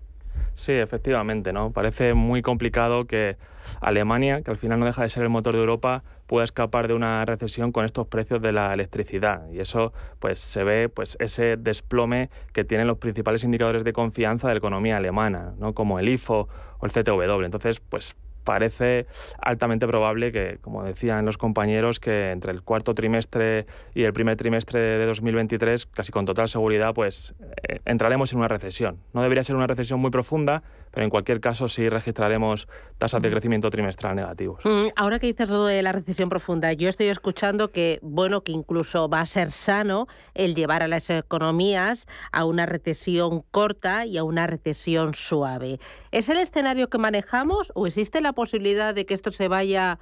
[0.56, 1.72] Sí, efectivamente, ¿no?
[1.72, 3.38] Parece muy complicado que
[3.82, 6.94] Alemania, que al final no deja de ser el motor de Europa, pueda escapar de
[6.94, 9.50] una recesión con estos precios de la electricidad.
[9.52, 14.48] Y eso, pues, se ve, pues, ese desplome que tienen los principales indicadores de confianza
[14.48, 15.74] de la economía alemana, ¿no?
[15.74, 17.46] Como el IFO o el CTW.
[17.46, 18.16] Entonces, pues,
[18.50, 19.06] parece
[19.40, 24.38] altamente probable que, como decían los compañeros, que entre el cuarto trimestre y el primer
[24.38, 27.36] trimestre de 2023, casi con total seguridad, pues
[27.68, 28.98] eh, entraremos en una recesión.
[29.14, 33.30] No debería ser una recesión muy profunda, pero en cualquier caso sí registraremos tasas de
[33.30, 34.62] crecimiento trimestral negativos.
[34.64, 38.52] Mm, ahora que dices lo de la recesión profunda, yo estoy escuchando que, bueno, que
[38.52, 44.18] incluso va a ser sano el llevar a las economías a una recesión corta y
[44.18, 45.80] a una recesión suave.
[46.12, 50.00] ¿Es el escenario que manejamos o existe la posibilidad de que esto se vaya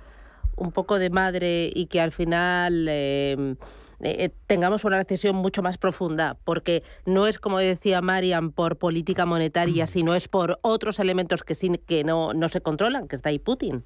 [0.55, 3.55] un poco de madre y que al final em,
[4.01, 9.25] eh, tengamos una recesión mucho más profunda, porque no es, como decía Marian, por política
[9.25, 9.87] monetaria, mm.
[9.87, 11.55] sino es por otros elementos que,
[11.85, 13.83] que no, no se controlan, que está ahí Putin.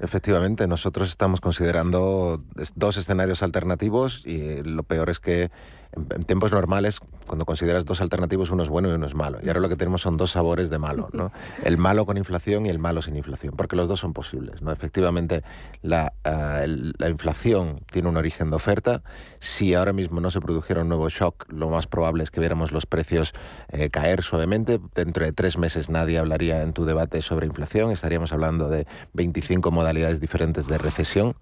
[0.00, 2.42] Efectivamente, nosotros estamos considerando
[2.74, 5.50] dos escenarios alternativos y lo peor es que
[5.92, 9.38] en, tiempos normales, cuando consideras dos alternativos, uno es bueno y uno es malo.
[9.42, 11.32] Y ahora lo que tenemos son dos sabores de malo, ¿no?
[11.64, 14.72] El malo con inflación y el malo sin inflación, porque los dos son posibles, ¿no?
[14.72, 15.42] Efectivamente,
[15.82, 16.66] la, eh,
[16.98, 19.02] la inflación tiene un origen de oferta.
[19.38, 22.72] Si ahora mismo no se produjera un nuevo shock, lo más probable es que viéramos
[22.72, 23.32] los precios
[23.68, 24.80] eh, caer suavemente.
[24.94, 27.90] Dentro de tres meses nadie hablaría en tu debate sobre inflación.
[27.90, 31.36] Estaríamos hablando de 25 modalidades diferentes de recesión.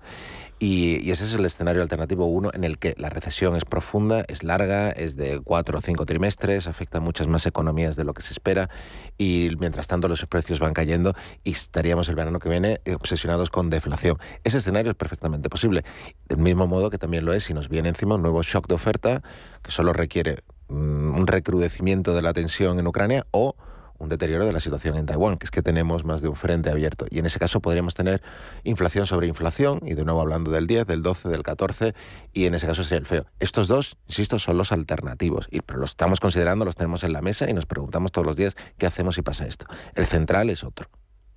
[0.61, 4.43] Y, ese es el escenario alternativo uno en el que la recesión es profunda, es
[4.43, 8.23] larga, es de cuatro o cinco trimestres, afecta a muchas más economías de lo que
[8.23, 8.69] se espera
[9.17, 13.71] y mientras tanto los precios van cayendo y estaríamos el verano que viene obsesionados con
[13.71, 14.19] deflación.
[14.43, 15.85] Ese escenario es perfectamente posible,
[16.29, 18.75] del mismo modo que también lo es si nos viene encima un nuevo shock de
[18.75, 19.23] oferta
[19.63, 23.55] que solo requiere mm, un recrudecimiento de la tensión en Ucrania o
[23.99, 26.71] un deterioro de la situación en Taiwán, que es que tenemos más de un frente
[26.71, 27.07] abierto.
[27.11, 28.23] Y en ese caso podríamos tener
[28.65, 31.95] inflación sobre inflación, y de nuevo hablando del 10, del 12, del 14,
[32.33, 33.27] y en ese caso sería el feo.
[33.41, 37.23] Estos dos, insisto, son los alternativos, y, pero los estamos considerando, los tenemos en la
[37.23, 39.67] mesa y nos preguntamos todos los días qué hacemos si pasa esto.
[39.95, 40.89] El central es otro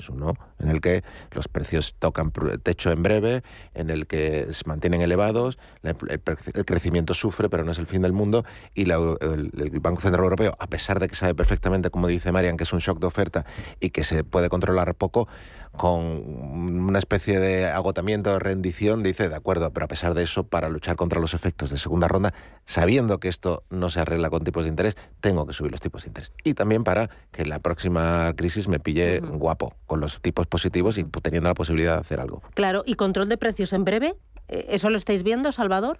[0.09, 2.31] uno en el que los precios tocan
[2.63, 6.21] techo en breve, en el que se mantienen elevados, el,
[6.65, 10.67] crecimiento sufre, pero no es el fin del mundo, y el, Banco Central Europeo, a
[10.67, 13.45] pesar de que sabe perfectamente, como dice Marian, que es un shock de oferta
[13.79, 15.27] y que se puede controlar poco,
[15.71, 20.43] con una especie de agotamiento, de rendición, dice, de acuerdo, pero a pesar de eso,
[20.43, 22.33] para luchar contra los efectos de segunda ronda,
[22.65, 26.03] sabiendo que esto no se arregla con tipos de interés, tengo que subir los tipos
[26.03, 26.33] de interés.
[26.43, 31.03] Y también para que la próxima crisis me pille guapo, con los tipos positivos y
[31.03, 32.41] teniendo la posibilidad de hacer algo.
[32.53, 34.15] Claro, ¿y control de precios en breve?
[34.49, 35.99] Eh, ¿Eso lo estáis viendo, Salvador?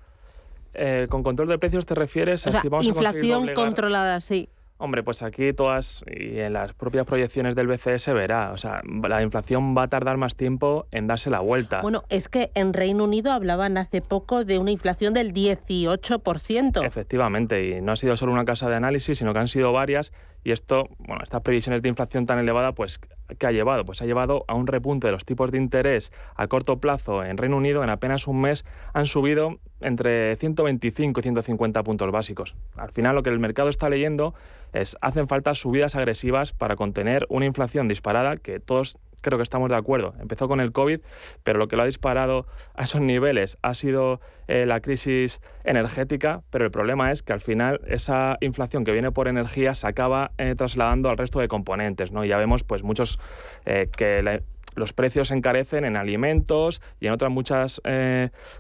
[0.74, 4.50] Eh, con control de precios te refieres a si vamos inflación a controlada, sí.
[4.82, 8.52] Hombre, pues aquí todas y en las propias proyecciones del BCE se verá.
[8.52, 11.82] O sea, la inflación va a tardar más tiempo en darse la vuelta.
[11.82, 16.84] Bueno, es que en Reino Unido hablaban hace poco de una inflación del 18%.
[16.84, 20.12] Efectivamente, y no ha sido solo una casa de análisis, sino que han sido varias.
[20.44, 23.00] Y esto, bueno, estas previsiones de inflación tan elevada, pues,
[23.38, 23.86] ¿qué ha llevado?
[23.86, 27.38] Pues ha llevado a un repunte de los tipos de interés a corto plazo en
[27.38, 27.84] Reino Unido.
[27.84, 32.56] En apenas un mes han subido entre 125 y 150 puntos básicos.
[32.76, 34.34] Al final, lo que el mercado está leyendo
[34.74, 39.70] es hacen falta subidas agresivas para contener una inflación disparada que todos creo que estamos
[39.70, 40.14] de acuerdo.
[40.20, 41.00] Empezó con el COVID,
[41.44, 46.44] pero lo que lo ha disparado a esos niveles ha sido eh, la crisis energética,
[46.50, 50.32] pero el problema es que al final esa inflación que viene por energía se acaba
[50.38, 52.12] eh, trasladando al resto de componentes.
[52.12, 52.26] ¿no?
[52.26, 53.20] ya vemos pues muchos
[53.66, 54.42] eh, que
[54.76, 57.82] los precios se encarecen en alimentos y en otras muchas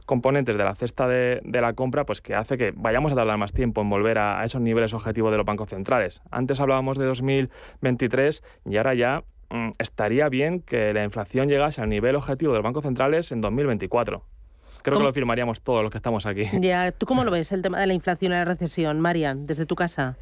[0.06, 3.54] componentes de la cesta de, la compra, pues que hace que vayamos a tardar más
[3.54, 6.22] tiempo en volver a, esos niveles objetivos de los bancos centrales.
[6.30, 9.24] Antes hablábamos de 2023 y ahora ya
[9.80, 14.24] estaría bien que la inflación llegase al nivel objetivo de los bancos centrales en 2024.
[14.84, 16.44] Creo que lo firmaríamos todos los que estamos aquí.
[16.60, 19.66] Ya, ¿tú cómo lo ves el tema de la inflación y la recesión, Marian, desde
[19.66, 20.18] tu casa?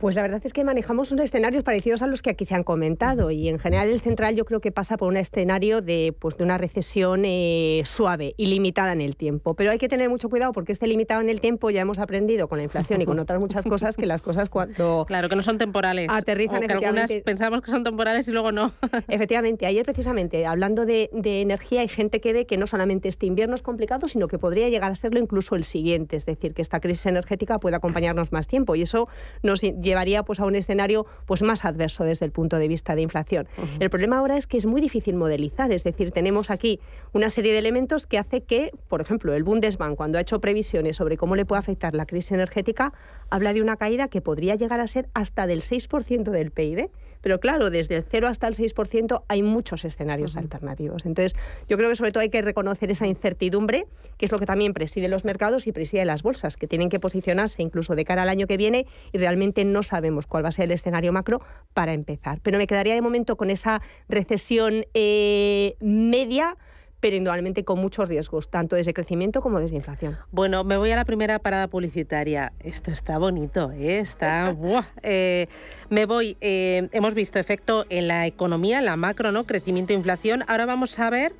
[0.00, 2.64] Pues la verdad es que manejamos unos escenarios parecidos a los que aquí se han
[2.64, 6.38] comentado y en general el central yo creo que pasa por un escenario de, pues,
[6.38, 9.52] de una recesión eh, suave y limitada en el tiempo.
[9.52, 12.48] Pero hay que tener mucho cuidado porque este limitado en el tiempo ya hemos aprendido
[12.48, 15.04] con la inflación y con otras muchas cosas que las cosas cuando...
[15.10, 16.08] Claro, que no son temporales.
[16.08, 18.72] Aterrizan que algunas pensamos que son temporales y luego no.
[19.08, 23.26] efectivamente, ayer precisamente hablando de, de energía hay gente que ve que no solamente este
[23.26, 26.62] invierno es complicado, sino que podría llegar a serlo incluso el siguiente, es decir, que
[26.62, 29.06] esta crisis energética pueda acompañarnos más tiempo y eso
[29.42, 33.02] nos llevaría pues, a un escenario pues, más adverso desde el punto de vista de
[33.02, 33.48] inflación.
[33.78, 36.80] El problema ahora es que es muy difícil modelizar, es decir, tenemos aquí
[37.12, 40.96] una serie de elementos que hace que, por ejemplo, el Bundesbank, cuando ha hecho previsiones
[40.96, 42.92] sobre cómo le puede afectar la crisis energética,
[43.30, 46.90] habla de una caída que podría llegar a ser hasta del 6% del PIB.
[47.20, 51.06] Pero claro, desde el 0 hasta el 6% hay muchos escenarios alternativos.
[51.06, 51.36] Entonces,
[51.68, 54.72] yo creo que sobre todo hay que reconocer esa incertidumbre, que es lo que también
[54.72, 58.28] preside los mercados y preside las bolsas, que tienen que posicionarse incluso de cara al
[58.28, 61.40] año que viene y realmente no sabemos cuál va a ser el escenario macro
[61.74, 62.40] para empezar.
[62.42, 66.56] Pero me quedaría de momento con esa recesión eh, media
[67.00, 70.18] pero indudablemente con muchos riesgos, tanto desde crecimiento como desde inflación.
[70.30, 72.52] Bueno, me voy a la primera parada publicitaria.
[72.60, 73.98] Esto está bonito, ¿eh?
[73.98, 74.54] está...
[75.02, 75.48] Eh,
[75.88, 79.44] me voy, eh, hemos visto efecto en la economía, en la macro, ¿no?
[79.44, 80.44] Crecimiento e inflación.
[80.46, 81.32] Ahora vamos a ver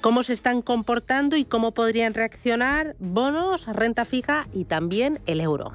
[0.00, 5.74] cómo se están comportando y cómo podrían reaccionar bonos, renta fija y también el euro.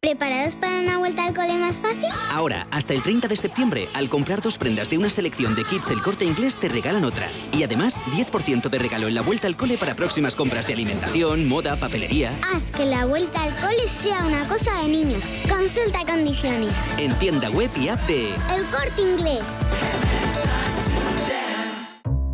[0.00, 2.06] ¿Preparados para una vuelta al cole más fácil?
[2.30, 5.90] Ahora, hasta el 30 de septiembre, al comprar dos prendas de una selección de kits
[5.90, 7.28] El Corte Inglés, te regalan otra.
[7.52, 11.48] Y además, 10% de regalo en la vuelta al cole para próximas compras de alimentación,
[11.48, 12.30] moda, papelería.
[12.54, 15.20] Haz que la vuelta al cole sea una cosa de niños.
[15.48, 16.74] Consulta condiciones.
[16.98, 19.42] En tienda web y app de El Corte Inglés.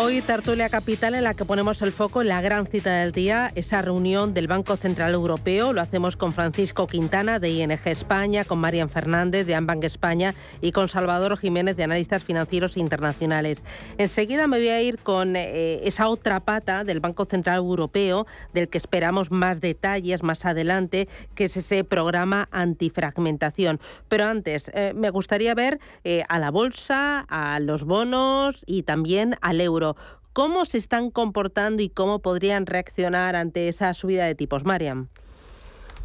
[0.00, 3.50] Hoy tertulia capital en la que ponemos el foco en la gran cita del día,
[3.56, 5.72] esa reunión del Banco Central Europeo.
[5.72, 10.70] Lo hacemos con Francisco Quintana de ING España, con Marian Fernández de Ambank España y
[10.70, 13.64] con Salvador Jiménez de Analistas Financieros Internacionales.
[13.98, 18.68] Enseguida me voy a ir con eh, esa otra pata del Banco Central Europeo, del
[18.68, 23.80] que esperamos más detalles más adelante, que es ese programa antifragmentación.
[24.06, 29.34] Pero antes, eh, me gustaría ver eh, a la bolsa, a los bonos y también
[29.40, 29.87] al euro.
[30.32, 35.08] ¿Cómo se están comportando y cómo podrían reaccionar ante esa subida de tipos, Mariam?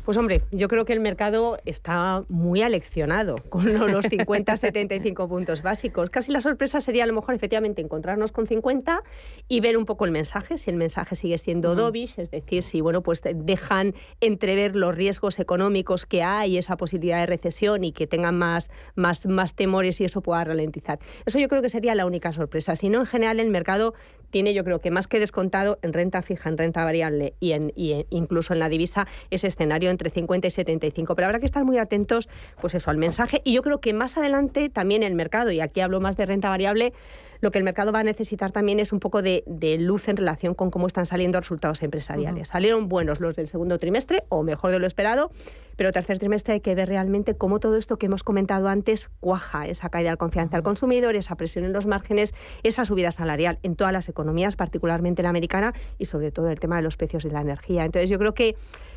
[0.05, 5.61] Pues hombre, yo creo que el mercado está muy aleccionado con los 50, 75 puntos
[5.61, 6.09] básicos.
[6.09, 9.01] Casi la sorpresa sería a lo mejor efectivamente encontrarnos con 50
[9.47, 12.81] y ver un poco el mensaje, si el mensaje sigue siendo dovish, es decir, si
[12.81, 18.05] bueno, pues dejan entrever los riesgos económicos que hay, esa posibilidad de recesión y que
[18.05, 20.99] tengan más, más, más temores y eso pueda ralentizar.
[21.25, 22.75] Eso yo creo que sería la única sorpresa.
[22.75, 23.93] Si no, en general el mercado
[24.33, 27.71] tiene yo creo que más que descontado en renta fija, en renta variable y, en,
[27.75, 31.13] y incluso en la divisa ese escenario entre 50 y 75.
[31.15, 34.17] Pero habrá que estar muy atentos pues eso, al mensaje y yo creo que más
[34.17, 36.93] adelante también el mercado, y aquí hablo más de renta variable,
[37.41, 39.43] lo que el mercado va a necesitar también es un poco de,
[39.77, 42.47] luz en relación con cómo están saliendo resultados empresariales.
[42.47, 45.29] Salieron buenos los del segundo trimestre, o mejor de lo esperado,
[45.75, 49.67] pero tercer trimestre hay que ver realmente cómo todo esto que hemos comentado antes cuaja,
[49.67, 52.33] esa caída de confianza al consumidor, esa presión en los márgenes,
[52.63, 56.77] esa subida salarial en todas las economías, particularmente la americana, y sobre todo el tema
[56.77, 57.86] de los precios de la energía.
[57.86, 58.55] Entonces yo creo que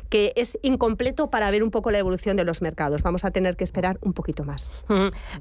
[0.09, 3.01] que es incompleto para ver un poco la evolución de los mercados.
[3.03, 4.71] Vamos a tener que esperar un poquito más.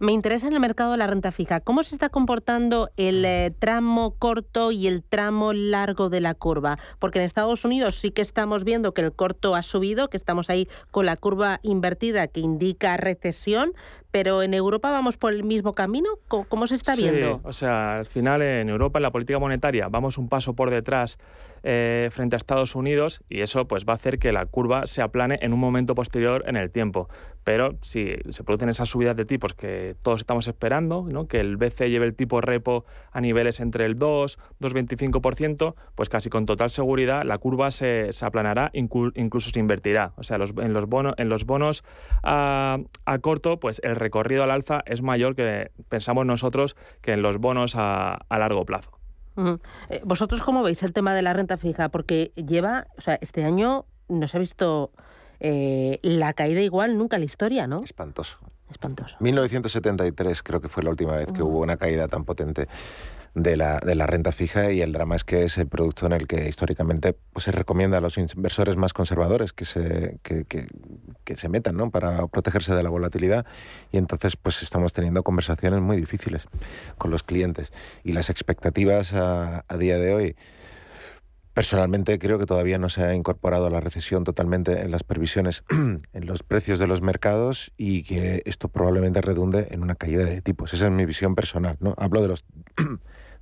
[0.01, 1.61] Me interesa en el mercado de la renta fija.
[1.61, 6.79] ¿Cómo se está comportando el eh, tramo corto y el tramo largo de la curva?
[6.99, 10.51] Porque en Estados Unidos sí que estamos viendo que el corto ha subido, que estamos
[10.51, 13.73] ahí con la curva invertida que indica recesión,
[14.11, 16.09] pero en Europa vamos por el mismo camino.
[16.29, 17.41] ¿Cómo, se está viendo?
[17.45, 21.19] O sea, al final en Europa, en la política monetaria, vamos un paso por detrás
[21.69, 25.03] eh, frente a Estados Unidos y eso pues va a hacer que la curva se
[25.03, 27.09] aplane en un momento posterior en el tiempo.
[27.43, 31.91] Pero si se producen esas subidas de tipos que todos estamos esperando, que el BCE
[31.91, 37.25] lleve el tipo repo a niveles entre el 2, 2,25%, pues casi con total seguridad
[37.25, 40.13] la curva se, aplanará, incluso se invertirá.
[40.17, 41.83] O sea, en, los bonos, en los bonos
[42.23, 42.79] a,
[43.23, 47.75] corto, pues el recorrido al alza es mayor que pensamos nosotros que en los bonos
[47.77, 48.93] a, largo plazo.
[49.89, 51.89] Eh, ¿Vosotros cómo veis el tema de la renta fija?
[51.89, 54.93] Porque lleva, o sea, este año no se ha visto
[55.41, 57.81] eh, la caída igual nunca en la historia, ¿no?
[57.81, 58.39] Espantoso.
[58.71, 59.17] Espantoso.
[59.21, 62.67] 1973 creo que fue la última vez que hubo una caída tan potente
[63.37, 66.13] de la, de la renta fija y el drama es que es el producto en
[66.13, 71.37] el que históricamente pues, se recomienda a los inversores más conservadores que se, que, que,
[71.37, 71.91] se metan ¿no?
[71.91, 73.45] para protegerse de la volatilidad
[73.93, 76.49] y entonces pues estamos teniendo conversaciones muy difíciles
[76.97, 77.75] con los clientes
[78.05, 80.37] y las expectativas a, a día de hoy
[81.57, 86.27] Personalmente creo que todavía no se ha incorporado la recesión totalmente en las previsiones, en
[86.27, 90.75] los precios de los mercados y que esto probablemente redunde en una caída de tipos.
[90.75, 91.79] Esa es mi visión personal.
[91.81, 91.95] ¿no?
[91.97, 92.45] Hablo de los,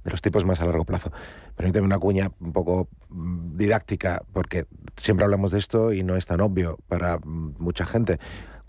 [0.05, 1.11] de los tipos más a largo plazo.
[1.57, 6.26] Permíteme una cuña un poco mm, didáctica porque siempre hablamos de esto y no es
[6.26, 8.18] tan obvio para mm, mucha gente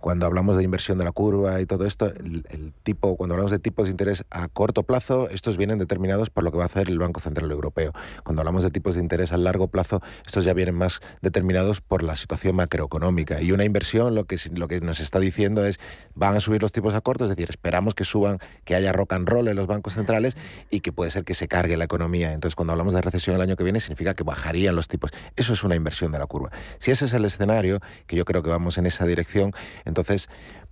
[0.05, 3.57] cuando hablamos de inversión de la curva y todo esto, el, tipo, cuando hablamos de
[3.57, 6.91] tipos de interés a corto plazo, estos vienen determinados por lo que va a hacer
[6.91, 7.91] el Banco Central Europeo.
[8.23, 12.03] Cuando hablamos de tipos de interés a largo plazo, estos ya vienen más determinados por
[12.03, 13.41] la situación macroeconómica.
[13.41, 15.79] Y una inversión lo que, lo que nos está diciendo es,
[16.13, 19.13] van a subir los tipos a corto, es decir, esperamos que suban, que haya rock
[19.13, 20.37] and roll en los bancos centrales
[20.69, 22.31] y que puede ser que se cargue la economía.
[22.31, 25.09] Entonces, cuando hablamos de recesión el año que viene, significa que bajarían los tipos.
[25.35, 26.51] Eso es una inversión de la curva.
[26.77, 29.51] Si ese es el escenario, que yo creo que vamos en esa dirección,
[29.83, 29.94] entonces,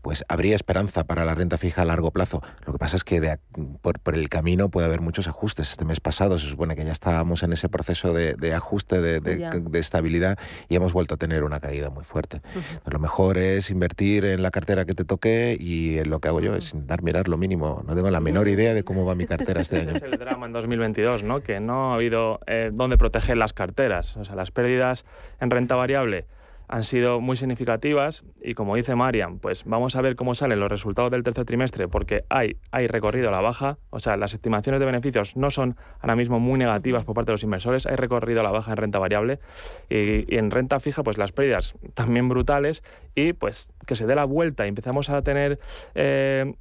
[0.03, 2.41] pues habría esperanza para la renta fija a largo plazo.
[2.65, 3.37] Lo que pasa es que
[3.81, 5.71] por, el camino puede haber muchos ajustes.
[5.71, 10.37] Este mes pasado se supone que ya estábamos en ese proceso de, ajuste, de, estabilidad
[10.67, 12.41] y hemos vuelto a tener una caída muy fuerte.
[12.85, 16.53] Lo mejor es invertir en la cartera que te toque y lo que hago yo
[16.53, 17.81] es intentar mirar lo mínimo.
[17.87, 19.91] No tengo la menor idea de cómo va mi cartera este año.
[19.91, 21.39] Ese es el drama en 2022, ¿no?
[21.39, 24.17] que no ha habido eh, dónde proteger las carteras.
[24.17, 25.05] O sea, las pérdidas
[25.39, 26.25] en renta variable
[26.73, 30.71] han sido muy significativas y como dice Marian, pues vamos a ver cómo salen los
[30.71, 34.79] resultados del tercer trimestre porque hay, hay recorrido a la baja, o sea, las estimaciones
[34.79, 38.39] de beneficios no son ahora mismo muy negativas por parte de los inversores, hay recorrido
[38.39, 39.39] a la baja en renta variable
[39.87, 42.81] y, en renta fija pues las pérdidas también brutales.
[43.13, 45.59] Y pues que se dé la vuelta y empezamos a tener...
[45.93, 46.55] Eh,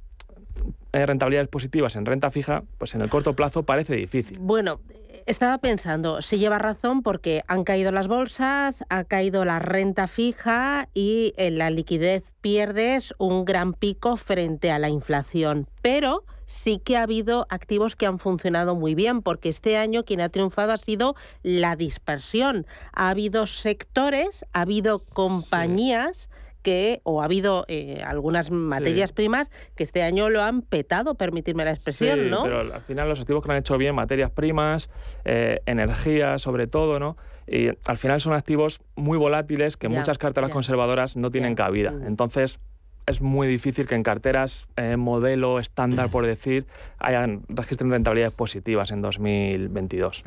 [0.91, 4.37] eh, rentabilidades positivas en renta fija, pues en el corto plazo parece difícil.
[4.39, 4.79] Bueno,
[5.25, 10.89] estaba pensando, si lleva razón porque han caído las bolsas, ha caído la renta fija
[10.93, 15.67] y en la liquidez pierdes un gran pico frente a la inflación.
[15.81, 20.21] Pero sí que ha habido activos que han funcionado muy bien, porque este año quien
[20.21, 22.65] ha triunfado ha sido la dispersión.
[22.93, 26.29] Ha habido sectores, ha habido compañías
[26.63, 31.65] que, o ha habido eh, algunas materias primas que este año lo han petado, permitirme
[31.65, 32.43] la expresión, sí, ¿no?
[32.43, 34.89] Pero al final los activos que lo han hecho bien, materias primas,
[35.25, 37.17] eh, energía sobre todo, ¿no?
[37.45, 41.91] Y al final son activos muy volátiles que muchas carteras conservadoras no tienen cabida.
[41.91, 42.07] Mm.
[42.07, 42.59] Entonces,
[43.05, 46.65] es muy difícil que en carteras eh, modelo estándar, por decir,
[46.99, 50.23] hayan registren rentabilidades positivas en 2022.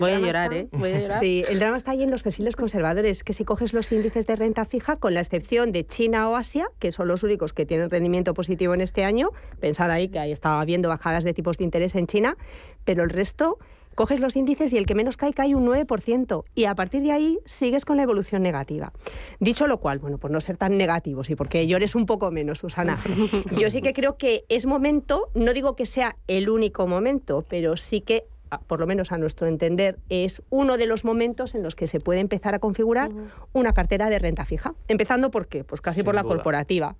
[0.00, 0.68] Voy a llorar, ¿eh?
[0.72, 1.20] Voy a llorar.
[1.20, 4.36] Sí, el drama está ahí en los perfiles conservadores, que si coges los índices de
[4.36, 7.90] renta fija, con la excepción de China o Asia, que son los únicos que tienen
[7.90, 11.64] rendimiento positivo en este año, pensad ahí que ahí estaba habiendo bajadas de tipos de
[11.64, 12.36] interés en China,
[12.84, 13.58] pero el resto
[13.94, 17.12] coges los índices y el que menos cae cae un 9% y a partir de
[17.12, 18.92] ahí sigues con la evolución negativa.
[19.38, 22.58] Dicho lo cual, bueno, por no ser tan negativos y porque llores un poco menos,
[22.58, 22.98] Susana,
[23.58, 27.76] yo sí que creo que es momento, no digo que sea el único momento, pero
[27.76, 28.24] sí que
[28.58, 32.00] por lo menos a nuestro entender, es uno de los momentos en los que se
[32.00, 33.10] puede empezar a configurar
[33.52, 34.74] una cartera de renta fija.
[34.88, 35.64] Empezando por qué?
[35.64, 36.96] Pues casi por la corporativa.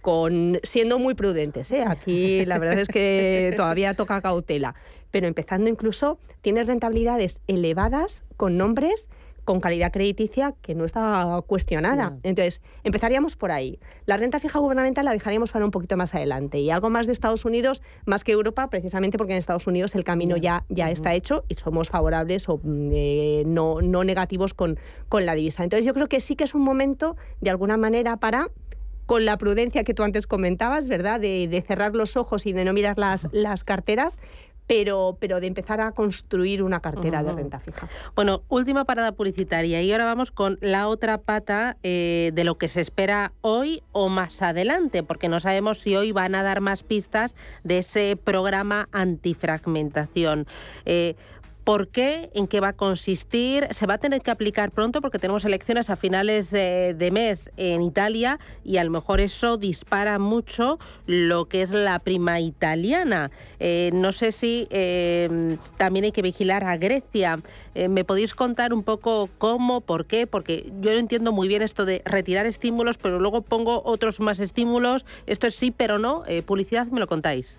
[0.00, 1.72] Con, siendo muy prudentes.
[1.72, 1.84] ¿eh?
[1.86, 4.76] Aquí la verdad es que todavía toca cautela,
[5.10, 9.10] pero empezando incluso, tienes rentabilidades elevadas con nombres
[9.46, 12.18] con calidad crediticia que no está cuestionada.
[12.24, 13.78] Entonces, empezaríamos por ahí.
[14.04, 16.58] La renta fija gubernamental la dejaríamos para un poquito más adelante.
[16.58, 20.02] Y algo más de Estados Unidos, más que Europa, precisamente porque en Estados Unidos el
[20.02, 24.78] camino ya, ya está hecho y somos favorables o mm, eh, no, no negativos con,
[25.08, 25.62] con la divisa.
[25.62, 28.48] Entonces, yo creo que sí que es un momento, de alguna manera, para
[29.06, 31.20] con la prudencia que tú antes comentabas, ¿verdad?
[31.20, 34.18] De, de, cerrar los ojos y de no mirar las, las carteras,
[34.66, 37.88] pero, pero de empezar a construir una cartera de renta fija.
[38.14, 42.68] Bueno, última parada publicitaria y ahora vamos con la otra pata eh, de lo que
[42.68, 46.82] se espera hoy o más adelante, porque no sabemos si hoy van a dar más
[46.82, 50.46] pistas de ese programa antifragmentación.
[50.84, 51.14] Eh,
[51.66, 52.30] ¿Por qué?
[52.32, 53.66] ¿En qué va a consistir?
[53.72, 55.00] ¿Se va a tener que aplicar pronto?
[55.00, 60.20] Porque tenemos elecciones a finales de, mes en Italia y a lo mejor eso dispara
[60.20, 63.32] mucho lo que es la prima italiana.
[63.58, 67.40] Eh, no sé si eh, también hay que vigilar a Grecia.
[67.74, 70.28] Eh, ¿Me podéis contar un poco cómo, por qué?
[70.28, 74.38] Porque yo no entiendo muy bien esto de retirar estímulos, pero luego pongo otros más
[74.38, 75.04] estímulos.
[75.26, 76.22] Esto es sí, pero no.
[76.46, 77.58] publicidad, me lo contáis.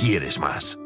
[0.00, 0.78] ¿Quieres más?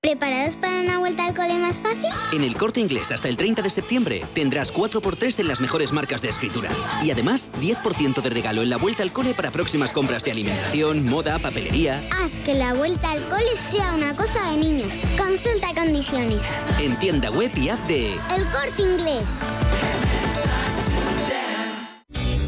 [0.00, 2.08] ¿Preparados para una vuelta al cole más fácil?
[2.32, 6.22] En el corte inglés hasta el 30 de septiembre tendrás 4x3 en las mejores marcas
[6.22, 6.70] de escritura.
[7.02, 11.04] Y además 10% de regalo en la vuelta al cole para próximas compras de alimentación,
[11.04, 12.00] moda, papelería.
[12.12, 14.92] Haz que la vuelta al cole sea una cosa de niños.
[15.18, 16.42] Consulta condiciones.
[16.78, 19.24] En tienda web y app de El corte inglés.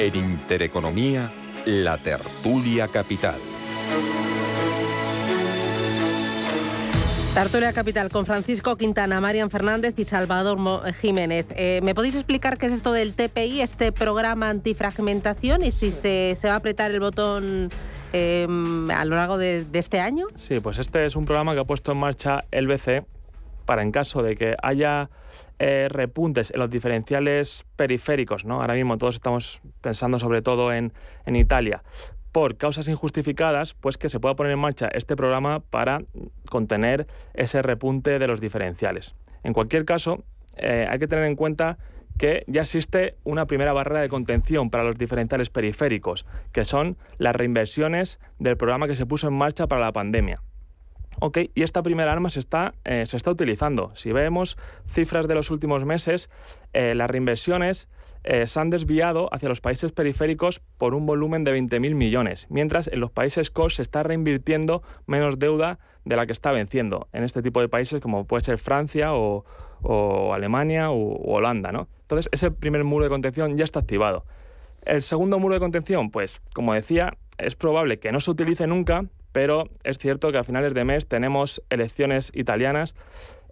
[0.00, 1.30] En Intereconomía,
[1.66, 3.38] la tertulia capital.
[7.34, 10.58] Tertulia Capital con Francisco Quintana, Marian Fernández y Salvador
[10.94, 11.44] Jiménez.
[11.50, 16.34] Eh, ¿Me podéis explicar qué es esto del TPI, este programa antifragmentación, y si se,
[16.44, 17.68] va a apretar el botón
[18.14, 20.28] em, a lo largo de, de, este año?
[20.34, 23.04] Sí, pues este es un programa que ha puesto en marcha el BCE
[23.66, 25.10] para en caso de que haya
[25.62, 28.62] eh, repuntes en los diferenciales periféricos, ¿no?
[28.62, 30.90] Ahora mismo todos estamos pensando sobre todo en,
[31.26, 31.82] Italia
[32.32, 36.02] por causas injustificadas, pues que se pueda poner en marcha este programa para
[36.48, 39.14] contener ese repunte de los diferenciales.
[39.42, 40.24] En cualquier caso,
[40.56, 41.76] eh, hay que tener en cuenta
[42.16, 47.36] que ya existe una primera barrera de contención para los diferenciales periféricos, que son las
[47.36, 50.40] reinversiones del programa que se puso en marcha para la pandemia.
[51.18, 53.90] Ok, y esta primera arma se está, eh, se está utilizando.
[53.94, 54.56] Si vemos
[54.86, 56.30] cifras de los últimos meses,
[56.72, 57.88] eh, las reinversiones
[58.22, 62.86] eh, se han desviado hacia los países periféricos por un volumen de 20.000 millones, mientras
[62.88, 67.24] en los países core se está reinvirtiendo menos deuda de la que está venciendo en
[67.24, 69.44] este tipo de países como puede ser Francia o,
[70.34, 71.72] Alemania o, Holanda.
[71.72, 71.88] ¿no?
[72.02, 74.26] Entonces, ese primer muro de contención ya está activado.
[74.82, 79.06] El segundo muro de contención, pues, como decía, es probable que no se utilice nunca
[79.32, 82.94] pero es cierto que a finales de mes tenemos elecciones italianas.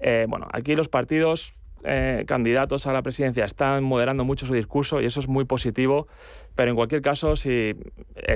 [0.01, 1.53] Eh, bueno, aquí los partidos
[1.85, 6.09] eh, candidatos a la presidencia están moderando mucho su discurso y eso es muy positivo,
[6.57, 7.77] pero en cualquier caso, si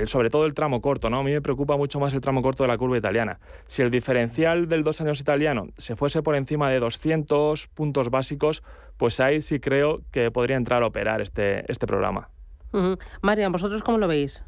[0.05, 1.19] sobre todo el tramo corto, ¿no?
[1.19, 3.39] A mí me preocupa mucho más el tramo corto de la curva italiana.
[3.67, 8.63] Si el diferencial del dos años italiano se fuese por encima de 200 puntos básicos,
[8.97, 12.29] pues ahí sí creo que podría entrar a operar este, este programa.
[13.21, 14.43] Marian, ¿vosotros cómo lo veis?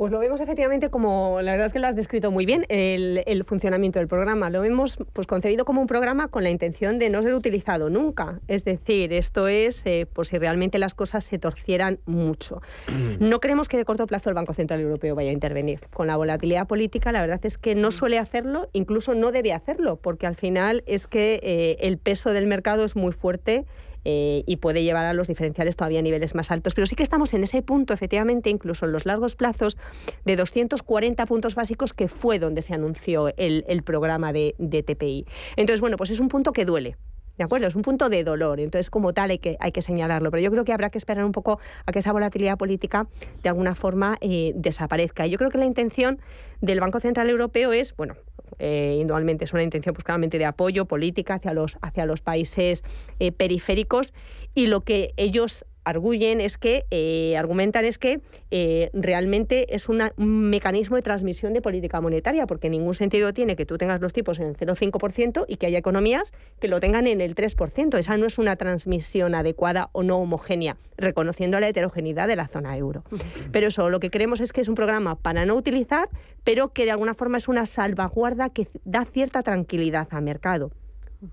[0.00, 3.44] Pues lo vemos efectivamente como, la verdad es que lo has descrito muy bien, el,
[3.44, 4.48] funcionamiento del programa.
[4.48, 8.40] Lo vemos pues concebido como un programa con la intención de no ser utilizado nunca.
[8.48, 12.62] Es decir, esto es eh, por si realmente las cosas se torcieran mucho.
[13.20, 15.80] No creemos que de corto plazo el Banco Central Europeo vaya a intervenir.
[15.92, 19.96] Con la volatilidad política, la verdad es que no suele hacerlo, incluso no debe hacerlo,
[19.96, 23.66] porque al final es que eh, el peso del mercado es muy fuerte
[24.04, 26.74] eh, y puede llevar a los diferenciales todavía a niveles más altos.
[26.74, 29.76] Pero sí que estamos en ese punto, efectivamente, incluso en los largos plazos,
[30.24, 35.26] de 240 puntos básicos, que fue donde se anunció el, programa de, TPI.
[35.56, 36.96] Entonces, bueno, pues es un punto que duele.
[37.38, 37.68] ¿De acuerdo?
[37.68, 40.50] Es un punto de dolor, entonces como tal hay que, hay que señalarlo, pero yo
[40.50, 43.06] creo que habrá que esperar un poco a que esa volatilidad política
[43.42, 45.26] de alguna forma eh, desaparezca.
[45.26, 46.20] Y yo creo que la intención
[46.60, 48.16] del Banco Central Europeo es, bueno,
[48.58, 49.04] eh,
[49.40, 52.84] es una intención pues, claramente de apoyo política hacia los, hacia los países
[53.18, 54.12] eh, periféricos.
[54.54, 58.20] Y lo que ellos arguyen es que, eh, argumentan es que
[58.50, 63.56] eh, realmente es un mecanismo de transmisión de política monetaria, porque en ningún sentido tiene
[63.56, 67.06] que tú tengas los tipos en el 0,5% y que haya economías que lo tengan
[67.06, 67.98] en el 3%.
[67.98, 72.76] Esa no es una transmisión adecuada o no homogénea, reconociendo la heterogeneidad de la zona
[72.76, 73.04] euro.
[73.52, 76.08] Pero eso, lo que creemos es que es un programa para no utilizar,
[76.44, 80.70] pero que de alguna forma es una salvaguarda que da cierta tranquilidad al mercado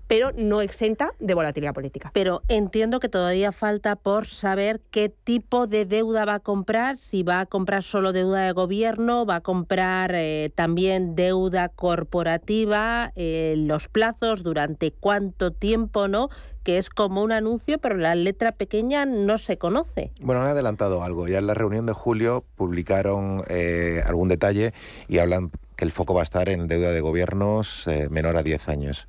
[0.06, 2.10] pero no exenta de volatilidad política.
[2.12, 7.22] Pero entiendo que todavía falta por saber qué tipo de deuda va a comprar, si
[7.22, 13.54] va a comprar solo deuda de gobierno, va a comprar eh, también deuda corporativa, eh,
[13.56, 16.28] los plazos, durante cuánto tiempo, ¿no?
[16.64, 20.12] que es como un anuncio, pero la letra pequeña no se conoce.
[20.20, 21.26] Bueno, han adelantado algo.
[21.26, 24.74] Ya en la reunión de julio publicaron eh, algún detalle
[25.08, 28.68] y hablan que el foco va a estar en deuda de gobiernos menor a 10
[28.68, 29.08] años.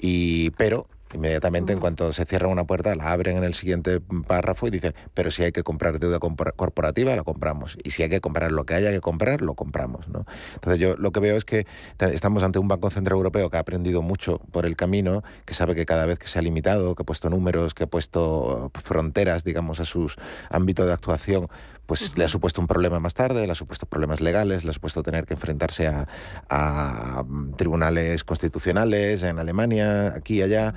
[0.00, 4.68] Y, pero Inmediatamente, en cuanto se cierra una puerta, la abren en el siguiente párrafo
[4.68, 7.76] y dicen, pero si hay que comprar deuda corporativa, la compramos.
[7.82, 10.06] Y si hay que comprar lo que haya que comprar, lo compramos.
[10.08, 10.24] ¿no?
[10.54, 11.66] Entonces yo lo que veo es que
[11.98, 15.74] estamos ante un Banco Central Europeo que ha aprendido mucho por el camino, que sabe
[15.74, 19.42] que cada vez que se ha limitado, que ha puesto números, que ha puesto fronteras,
[19.42, 20.16] digamos, a sus
[20.48, 21.48] ámbitos de actuación,
[21.90, 24.72] pues le ha supuesto un problema más tarde, le ha supuesto problemas legales, le ha
[24.72, 26.06] supuesto tener que enfrentarse a,
[26.48, 27.24] a
[27.56, 30.72] tribunales constitucionales en Alemania, aquí y allá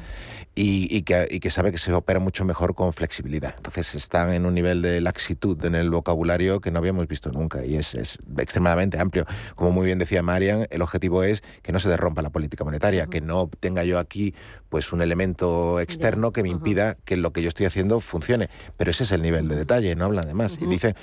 [0.55, 3.53] y, que, sabe que se opera mucho mejor con flexibilidad.
[3.57, 7.65] Entonces están en un nivel de laxitud en el vocabulario que no habíamos visto nunca
[7.65, 7.95] y es,
[8.37, 9.25] extremadamente amplio.
[9.55, 13.07] Como muy bien decía Marian, el objetivo es que no se derrompa la política monetaria,
[13.07, 14.35] que no tenga yo aquí
[14.69, 18.49] pues un elemento externo que me impida que lo que yo estoy haciendo funcione.
[18.77, 20.59] Pero ese es el nivel de detalle, no hablan de más.
[20.61, 20.95] Y dice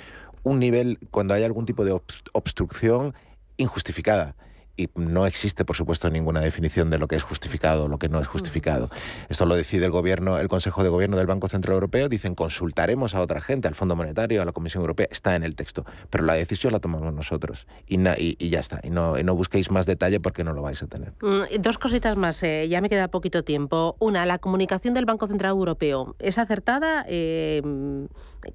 [0.43, 1.99] un nivel cuando hay algún tipo de
[2.33, 3.13] obstrucción
[3.57, 4.35] injustificada
[4.77, 8.09] y no existe, por supuesto, ninguna definición de lo que es justificado o lo que
[8.09, 8.89] no es justificado.
[9.29, 12.09] Esto lo decide el gobierno, el Consejo de Gobierno del Banco Central Europeo.
[12.09, 15.07] Dicen consultaremos a otra gente, al Fondo Monetario, a la Comisión Europea.
[15.09, 18.79] Está en el texto, pero la decisión la tomamos nosotros y, y, ya está.
[18.83, 21.13] Y no, no, busquéis más detalle porque no lo vais a tener.
[21.21, 22.41] Mm, dos cositas más.
[22.43, 23.95] Eh, ya me queda poquito tiempo.
[23.99, 27.05] Una, la comunicación del Banco Central Europeo es acertada.
[27.07, 27.61] Eh,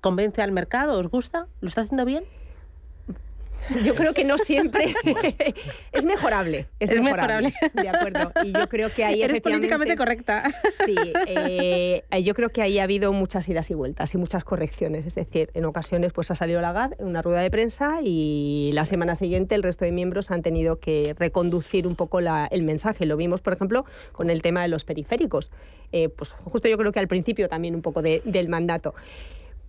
[0.00, 0.98] ¿Convence al mercado?
[0.98, 1.46] ¿Os gusta?
[1.60, 2.24] ¿Lo está haciendo bien?
[3.84, 4.94] Yo creo que no siempre
[5.92, 6.68] es mejorable.
[6.78, 7.52] Es, mejorable.
[7.74, 8.32] De acuerdo.
[8.44, 10.44] Y yo creo que ahí Eres políticamente correcta.
[10.70, 10.94] Sí.
[11.26, 15.06] Eh, yo creo que ahí ha habido muchas idas y vueltas y muchas correcciones.
[15.06, 18.84] Es decir, en ocasiones pues ha salido Lagarde en una rueda de prensa y la
[18.84, 23.06] semana siguiente el resto de miembros han tenido que reconducir un poco el mensaje.
[23.06, 25.50] Lo vimos, por ejemplo, con el tema de los periféricos.
[25.92, 28.94] Eh, pues justo yo creo que al principio también un poco del mandato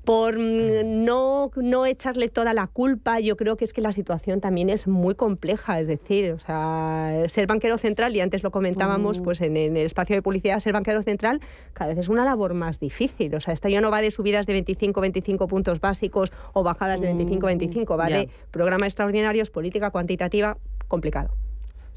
[0.08, 4.40] por mm, no, no echarle toda la culpa, yo creo que es que la situación
[4.40, 9.20] también es muy compleja, es decir, o sea, ser banquero central, y antes lo comentábamos,
[9.20, 9.24] mm.
[9.24, 11.42] pues en, el espacio de publicidad, ser banquero central
[11.74, 14.46] cada vez es una labor más difícil, o sea, esto ya no va de subidas
[14.46, 19.50] de 25, 25 puntos básicos o bajadas de 25, 25, mm, va de programas extraordinarios,
[19.50, 21.32] política cuantitativa, complicado.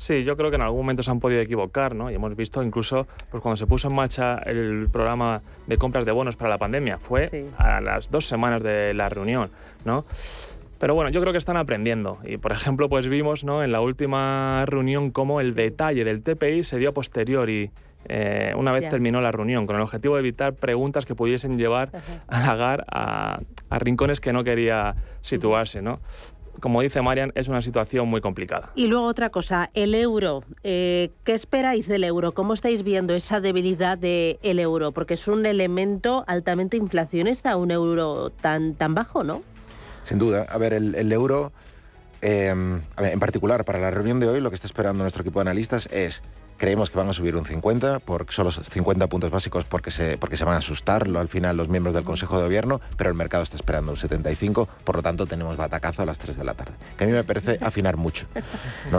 [0.01, 2.11] Sí, yo creo que en algún momento se han podido equivocar, ¿no?
[2.11, 6.12] Y hemos visto incluso pues, cuando se puso en marcha el programa de compras de
[6.12, 9.51] bonos para la pandemia, fue a las dos semanas de la reunión,
[9.84, 10.07] ¿no?
[10.78, 12.18] Pero bueno, yo creo que están aprendiendo.
[12.24, 13.62] Y por ejemplo, pues vimos ¿no?
[13.62, 17.70] en la última reunión cómo el detalle del TPI se dio a posteriori.
[18.07, 21.90] Eh, una vez terminó la reunión, con el objetivo de evitar preguntas que pudiesen llevar
[22.26, 25.82] a Lagar a, a, rincones que no quería situarse.
[25.82, 26.01] ¿no?
[26.59, 28.70] Como dice Marian, es una situación muy complicada.
[28.74, 30.44] Y luego otra cosa, el euro.
[30.62, 32.32] Eh, ¿Qué esperáis del euro?
[32.32, 34.92] ¿Cómo estáis viendo esa debilidad del euro?
[34.92, 39.42] Porque es un elemento altamente inflacionista, un euro tan, tan bajo, ¿no?
[40.05, 40.46] Sin duda.
[40.51, 41.53] A ver, el, euro,
[42.22, 45.42] eh, en particular para la reunión de hoy, lo que está esperando nuestro equipo de
[45.42, 46.22] analistas es
[46.61, 50.36] Creemos que van a subir un 50, por, solo 50 puntos básicos porque se, porque
[50.36, 53.42] se van a asustar al final los miembros del Consejo de Gobierno, pero el mercado
[53.42, 56.72] está esperando un 75, por lo tanto tenemos batacazo a las 3 de la tarde.
[56.98, 58.26] Que a mí me parece afinar mucho.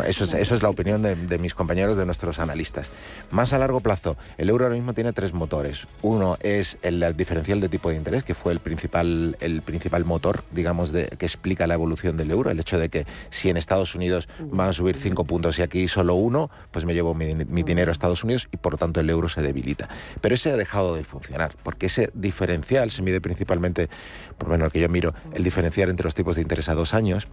[0.08, 2.90] Eso, es, eso es la opinión de, mis compañeros, de nuestros analistas.
[3.30, 5.86] Más a largo plazo, el euro ahora mismo tiene tres motores.
[6.02, 10.44] Uno es el diferencial de tipo de interés, que fue el principal, el principal motor,
[10.52, 12.50] digamos, de, que explica la evolución del euro.
[12.50, 15.88] El hecho de que si en Estados Unidos van a subir 5 puntos y aquí
[15.88, 19.00] solo uno, pues me llevo mi, mi dinero a Estados Unidos y por lo tanto
[19.00, 19.90] el euro se debilita.
[20.22, 23.90] Pero ese ha dejado de funcionar, porque ese diferencial se mide principalmente,
[24.38, 26.76] por lo menos el que yo miro, el diferencial entre los tipos de interés a
[26.76, 27.28] dos años,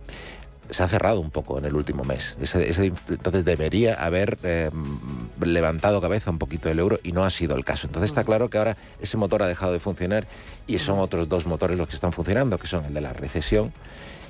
[0.70, 2.36] se ha cerrado un poco en el último mes.
[2.38, 4.70] entonces debería haber eh,
[5.40, 7.86] levantado cabeza un poquito el euro y no ha sido el caso.
[7.86, 10.26] Entonces está claro que ahora ese motor ha dejado de funcionar
[10.66, 13.72] y son otros dos motores los que están funcionando, que son el de la recesión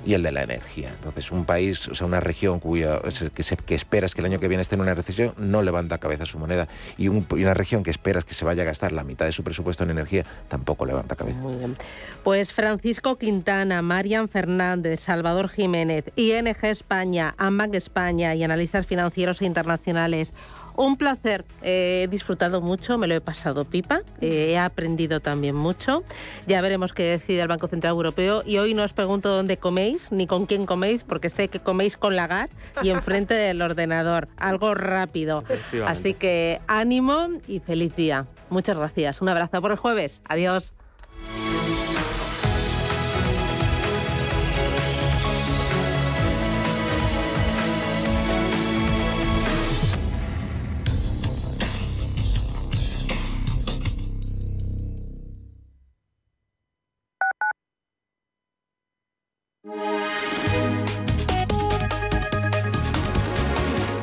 [0.05, 0.89] y el de la energía.
[0.89, 2.99] Entonces, un país, o sea, una región cuya,
[3.33, 5.97] que, se, que esperas que el año que viene esté en una recesión, no levanta
[5.97, 6.67] cabeza su moneda.
[6.97, 9.83] Y, una región que esperas que se vaya a gastar la mitad de su presupuesto
[9.83, 11.39] en energía, tampoco levanta cabeza.
[11.39, 11.75] Muy bien.
[12.23, 20.33] Pues Francisco Quintana, Marian Fernández, Salvador Jiménez, ING España, AMBAC España y analistas financieros internacionales.
[20.75, 26.03] Un placer, he disfrutado mucho, me lo he pasado pipa, eh, he aprendido también mucho.
[26.47, 30.11] Ya veremos qué decide el Banco Central Europeo y hoy no os pregunto dónde coméis
[30.11, 32.49] ni con quién coméis, porque sé que coméis con Lagar
[32.81, 35.43] y enfrente del ordenador, algo rápido.
[35.85, 38.27] Así que ánimo y feliz día.
[38.49, 39.21] Muchas gracias.
[39.21, 40.21] Un abrazo por el jueves.
[40.27, 40.73] Adiós.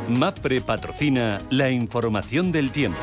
[0.09, 2.99] MAPRE patrocina la información del tiempo.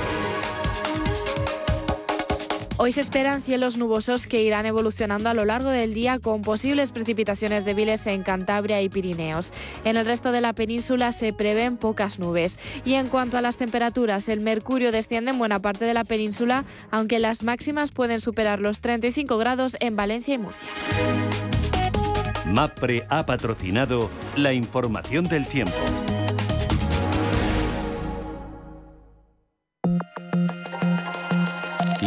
[2.78, 6.92] Hoy se esperan cielos nubosos que irán evolucionando a lo largo del día con posibles
[6.92, 9.54] precipitaciones débiles en Cantabria y Pirineos.
[9.86, 12.58] En el resto de la península se prevén pocas nubes.
[12.84, 16.66] Y en cuanto a las temperaturas, el mercurio desciende en buena parte de la península,
[16.92, 20.68] aunque las máximas pueden superar los 35 grados en Valencia y Murcia.
[22.46, 25.74] MAPRE ha patrocinado la información del tiempo.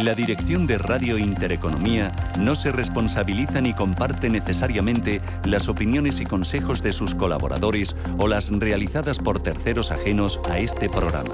[0.03, 6.83] La dirección de Radio Intereconomía no se responsabiliza ni comparte necesariamente las opiniones y consejos
[6.83, 11.33] de sus colaboradores o las realizadas por terceros ajenos a este programa.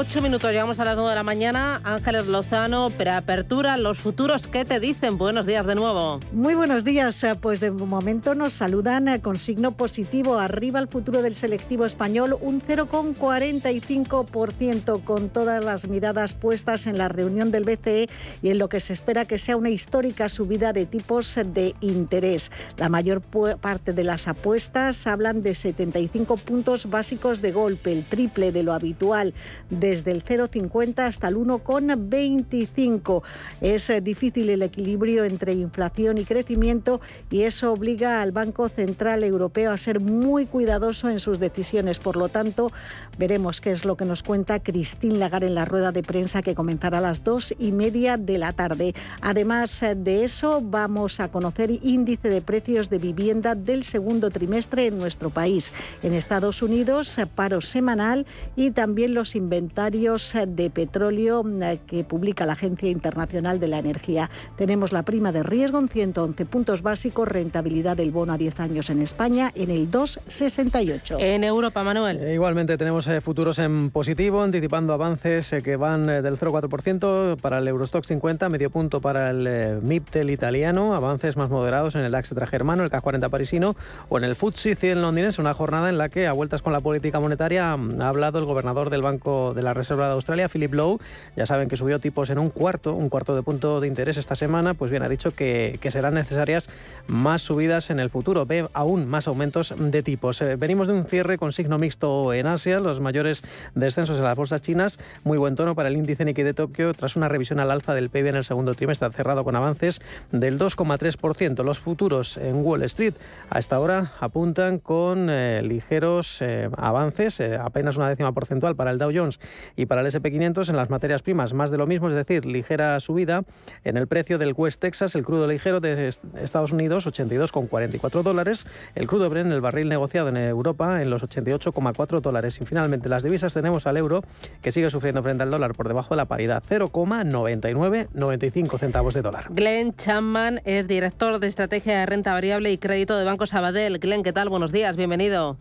[0.00, 1.78] Ocho minutos, llegamos a las nueve de la mañana.
[1.84, 5.18] Ángeles Lozano, preapertura, los futuros, ¿qué te dicen?
[5.18, 6.20] Buenos días de nuevo.
[6.32, 7.22] Muy buenos días.
[7.22, 10.38] Eh, pues de momento nos saludan eh, con signo positivo.
[10.38, 17.10] Arriba el futuro del selectivo español, un 0,45%, con todas las miradas puestas en la
[17.10, 18.08] reunión del BCE
[18.40, 22.50] y en lo que se espera que sea una histórica subida de tipos de interés.
[22.78, 28.50] La mayor parte de las apuestas hablan de 75 puntos básicos de golpe, el triple
[28.50, 29.34] de lo habitual.
[29.68, 33.22] De desde el 0,50 hasta el 1,25.
[33.60, 39.24] Es eh, difícil el equilibrio entre inflación y crecimiento y eso obliga al Banco Central
[39.24, 41.98] Europeo a ser muy cuidadoso en sus decisiones.
[41.98, 42.70] Por lo tanto,
[43.18, 46.54] veremos qué es lo que nos cuenta Christine Lagarde en la rueda de prensa que
[46.54, 48.94] comenzará a las dos y media de la tarde.
[49.22, 54.86] Además eh, de eso, vamos a conocer índice de precios de vivienda del segundo trimestre
[54.86, 55.72] en nuestro país.
[56.04, 58.24] En Estados Unidos, eh, paro semanal
[58.54, 64.28] y también los inventarios de petróleo eh, que publica la Agencia Internacional de la Energía.
[64.56, 68.90] Tenemos la prima de riesgo en 111 puntos básicos, rentabilidad del bono a 10 años
[68.90, 71.16] en España en el 2,68.
[71.18, 72.18] En Europa, Manuel.
[72.20, 77.68] Eh, igualmente tenemos eh, futuros en positivo, anticipando avances que van del 0,4% para el
[77.68, 82.84] Eurostock 50, medio punto para el MIPTEL italiano, avances más moderados en el DAX germano,
[82.84, 83.76] el CAC 40 parisino
[84.08, 86.80] o en el FTSE 100 londinense, una jornada en la que a vueltas con la
[86.80, 90.74] política monetaria ha hablado el gobernador del Banco de la la Reserva de Australia, Philip
[90.74, 90.98] Lowe,
[91.36, 94.34] ya saben que subió tipos en un cuarto, un cuarto de punto de interés esta
[94.34, 96.68] semana, pues bien, ha dicho que, serán necesarias
[97.08, 98.46] más subidas en el futuro.
[98.46, 100.40] Ve aún más aumentos de tipos.
[100.40, 103.42] Eh, venimos de un cierre con signo mixto en Asia, los mayores
[103.74, 107.16] descensos en las bolsas chinas, muy buen tono para el índice Nikkei de Tokio tras
[107.16, 110.00] una revisión al alza del PIB en el segundo trimestre, cerrado con avances
[110.30, 111.64] del 2,3%.
[111.64, 113.14] Los futuros en Wall Street
[113.50, 118.98] a esta hora apuntan con eh, ligeros eh, avances, apenas una décima porcentual para el
[118.98, 119.40] Dow Jones
[119.76, 122.98] y para el SP500 en las materias primas, más de lo mismo, es decir, ligera
[123.00, 123.42] subida
[123.84, 129.06] en el precio del West Texas, el crudo ligero de Estados Unidos, 82,44 dólares, el
[129.06, 132.60] crudo Bren, el barril negociado en Europa, en los 88,4 dólares.
[132.60, 134.22] Y finalmente, las divisas tenemos al euro,
[134.62, 139.46] que sigue sufriendo frente al dólar por debajo de la paridad, 0,9995 centavos de dólar.
[139.50, 143.98] Glenn Chapman es director de estrategia de renta variable y crédito de Banco Sabadell.
[143.98, 144.48] Glenn, ¿qué tal?
[144.48, 145.56] Buenos días, bienvenido.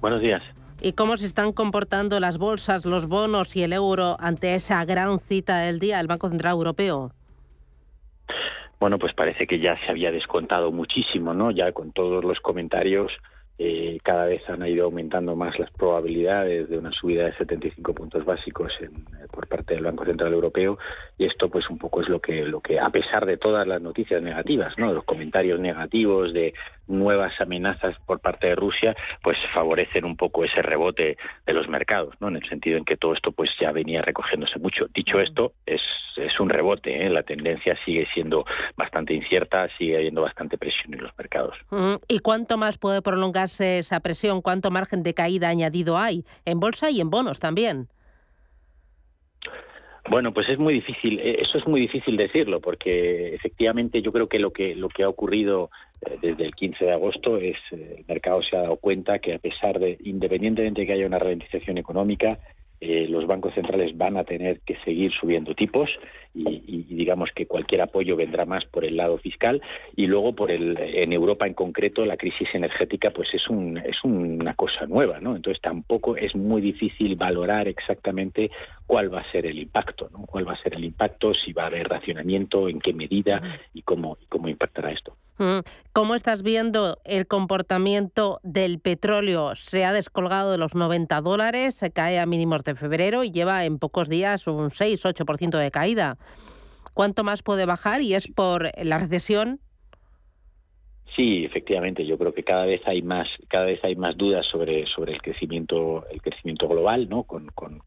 [0.00, 0.42] Buenos días.
[0.80, 5.18] ¿Y cómo se están comportando las bolsas, los bonos y el euro ante esa gran
[5.18, 7.10] cita del día del Banco Central Europeo?
[8.78, 11.50] Bueno, pues parece que ya se había descontado muchísimo, ¿no?
[11.50, 13.10] Ya con todos los comentarios
[13.58, 18.24] eh, cada vez han ido aumentando más las probabilidades de una subida de 75 puntos
[18.24, 20.78] básicos en, eh, por parte del Banco Central Europeo
[21.18, 23.82] y esto pues un poco es lo que lo que a pesar de todas las
[23.82, 24.92] noticias negativas, ¿no?
[24.92, 26.54] los comentarios negativos de
[26.86, 31.16] nuevas amenazas por parte de Rusia, pues favorecen un poco ese rebote
[31.46, 32.28] de los mercados, ¿no?
[32.28, 34.86] En el sentido en que todo esto pues ya venía recogiéndose mucho.
[34.94, 35.82] Dicho esto, es,
[36.16, 37.10] es un rebote, ¿eh?
[37.10, 38.46] la tendencia sigue siendo
[38.76, 41.56] bastante incierta, sigue habiendo bastante presión en los mercados.
[42.08, 44.40] ¿Y cuánto más puede prolongar esa presión?
[44.40, 47.88] ¿Cuánto margen de caída añadido hay en bolsa y en bonos también?
[50.10, 54.26] Bueno, pues es muy difícil, eh, eso es muy difícil decirlo, porque efectivamente yo creo
[54.26, 57.96] que lo que lo que ha ocurrido eh, desde el 15 de agosto es eh,
[57.98, 61.18] el mercado se ha dado cuenta que a pesar de, independientemente de que haya una
[61.18, 62.38] ralentización económica,
[62.80, 65.90] los bancos centrales van a tener que seguir subiendo tipos
[66.32, 69.60] y, digamos que cualquier apoyo vendrá más por el lado fiscal.
[69.96, 73.96] Y luego por el en Europa en concreto la crisis energética pues es un es
[74.04, 78.52] una cosa nueva no entonces tampoco es muy difícil valorar exactamente
[78.88, 81.64] cuál va a ser el impacto no cuál va a ser el impacto si va
[81.64, 83.40] a haber racionamiento en qué medida
[83.72, 85.14] y cómo y cómo impactará esto
[85.92, 89.54] ¿Cómo estás viendo el comportamiento del petróleo?
[89.54, 93.64] Se ha descolgado de los 90 dólares, se cae a mínimos de febrero y lleva
[93.64, 96.16] en pocos días un 6-8% de caída.
[96.92, 99.60] ¿Cuánto más puede bajar y es por la recesión?
[101.14, 104.86] Sí, efectivamente, yo creo que cada vez hay más, cada vez hay más dudas sobre,
[104.86, 107.22] sobre el crecimiento, el crecimiento global, ¿no?
[107.22, 107.78] con, con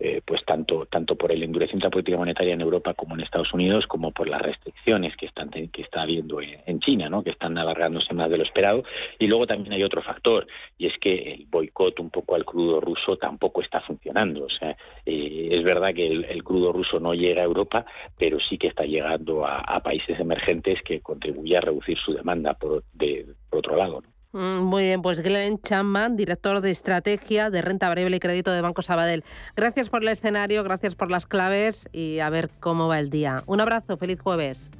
[0.00, 3.22] eh, pues tanto tanto por el endurecimiento de la política monetaria en Europa como en
[3.22, 7.30] Estados Unidos como por las restricciones que están que está habiendo en, China no que
[7.30, 8.84] están alargándose más de lo esperado.
[9.18, 10.46] Y luego también hay otro factor
[10.78, 14.44] y es que el boicot un poco al crudo ruso tampoco está funcionando.
[14.44, 17.84] O sea eh, es verdad que el, crudo ruso no llega a Europa
[18.16, 22.84] pero sí que está llegando a, países emergentes que contribuye a reducir su demanda por,
[22.92, 24.17] de, por otro lado ¿no?
[24.32, 28.60] Mm, muy bien, pues Glenn Chapman, director de estrategia de renta variable y crédito de
[28.60, 29.24] Banco Sabadell.
[29.56, 33.42] Gracias por el escenario, gracias por las claves y a ver cómo va el día.
[33.46, 34.70] Un abrazo, feliz jueves.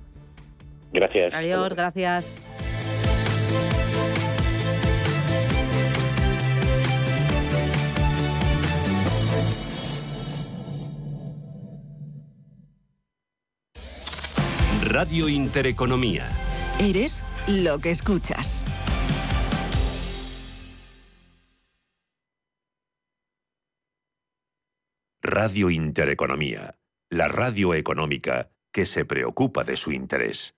[0.92, 1.32] Gracias.
[1.32, 2.44] Adiós, gracias.
[14.82, 16.28] Radio Intereconomía.
[16.80, 18.64] Eres lo que escuchas.
[25.30, 26.78] Radio Intereconomía,
[27.10, 30.57] la radio económica que se preocupa de su interés.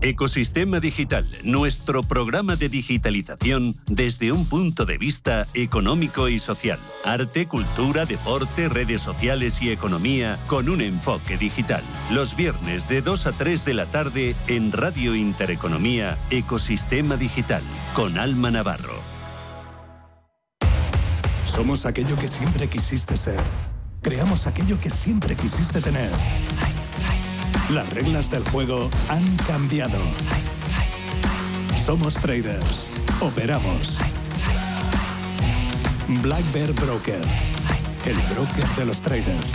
[0.00, 6.78] Ecosistema Digital, nuestro programa de digitalización desde un punto de vista económico y social.
[7.04, 11.82] Arte, cultura, deporte, redes sociales y economía con un enfoque digital.
[12.12, 17.62] Los viernes de 2 a 3 de la tarde en Radio Intereconomía, Ecosistema Digital,
[17.94, 18.94] con Alma Navarro.
[21.44, 23.40] Somos aquello que siempre quisiste ser.
[24.00, 26.08] Creamos aquello que siempre quisiste tener
[27.70, 29.98] Las reglas del juego han cambiado.
[31.76, 32.90] Somos traders.
[33.20, 33.98] Operamos.
[36.22, 37.20] Black Bear Broker.
[38.06, 39.52] El broker de los traders.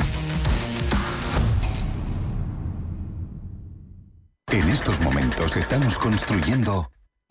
[4.52, 6.93] En estos momentos estamos construyendo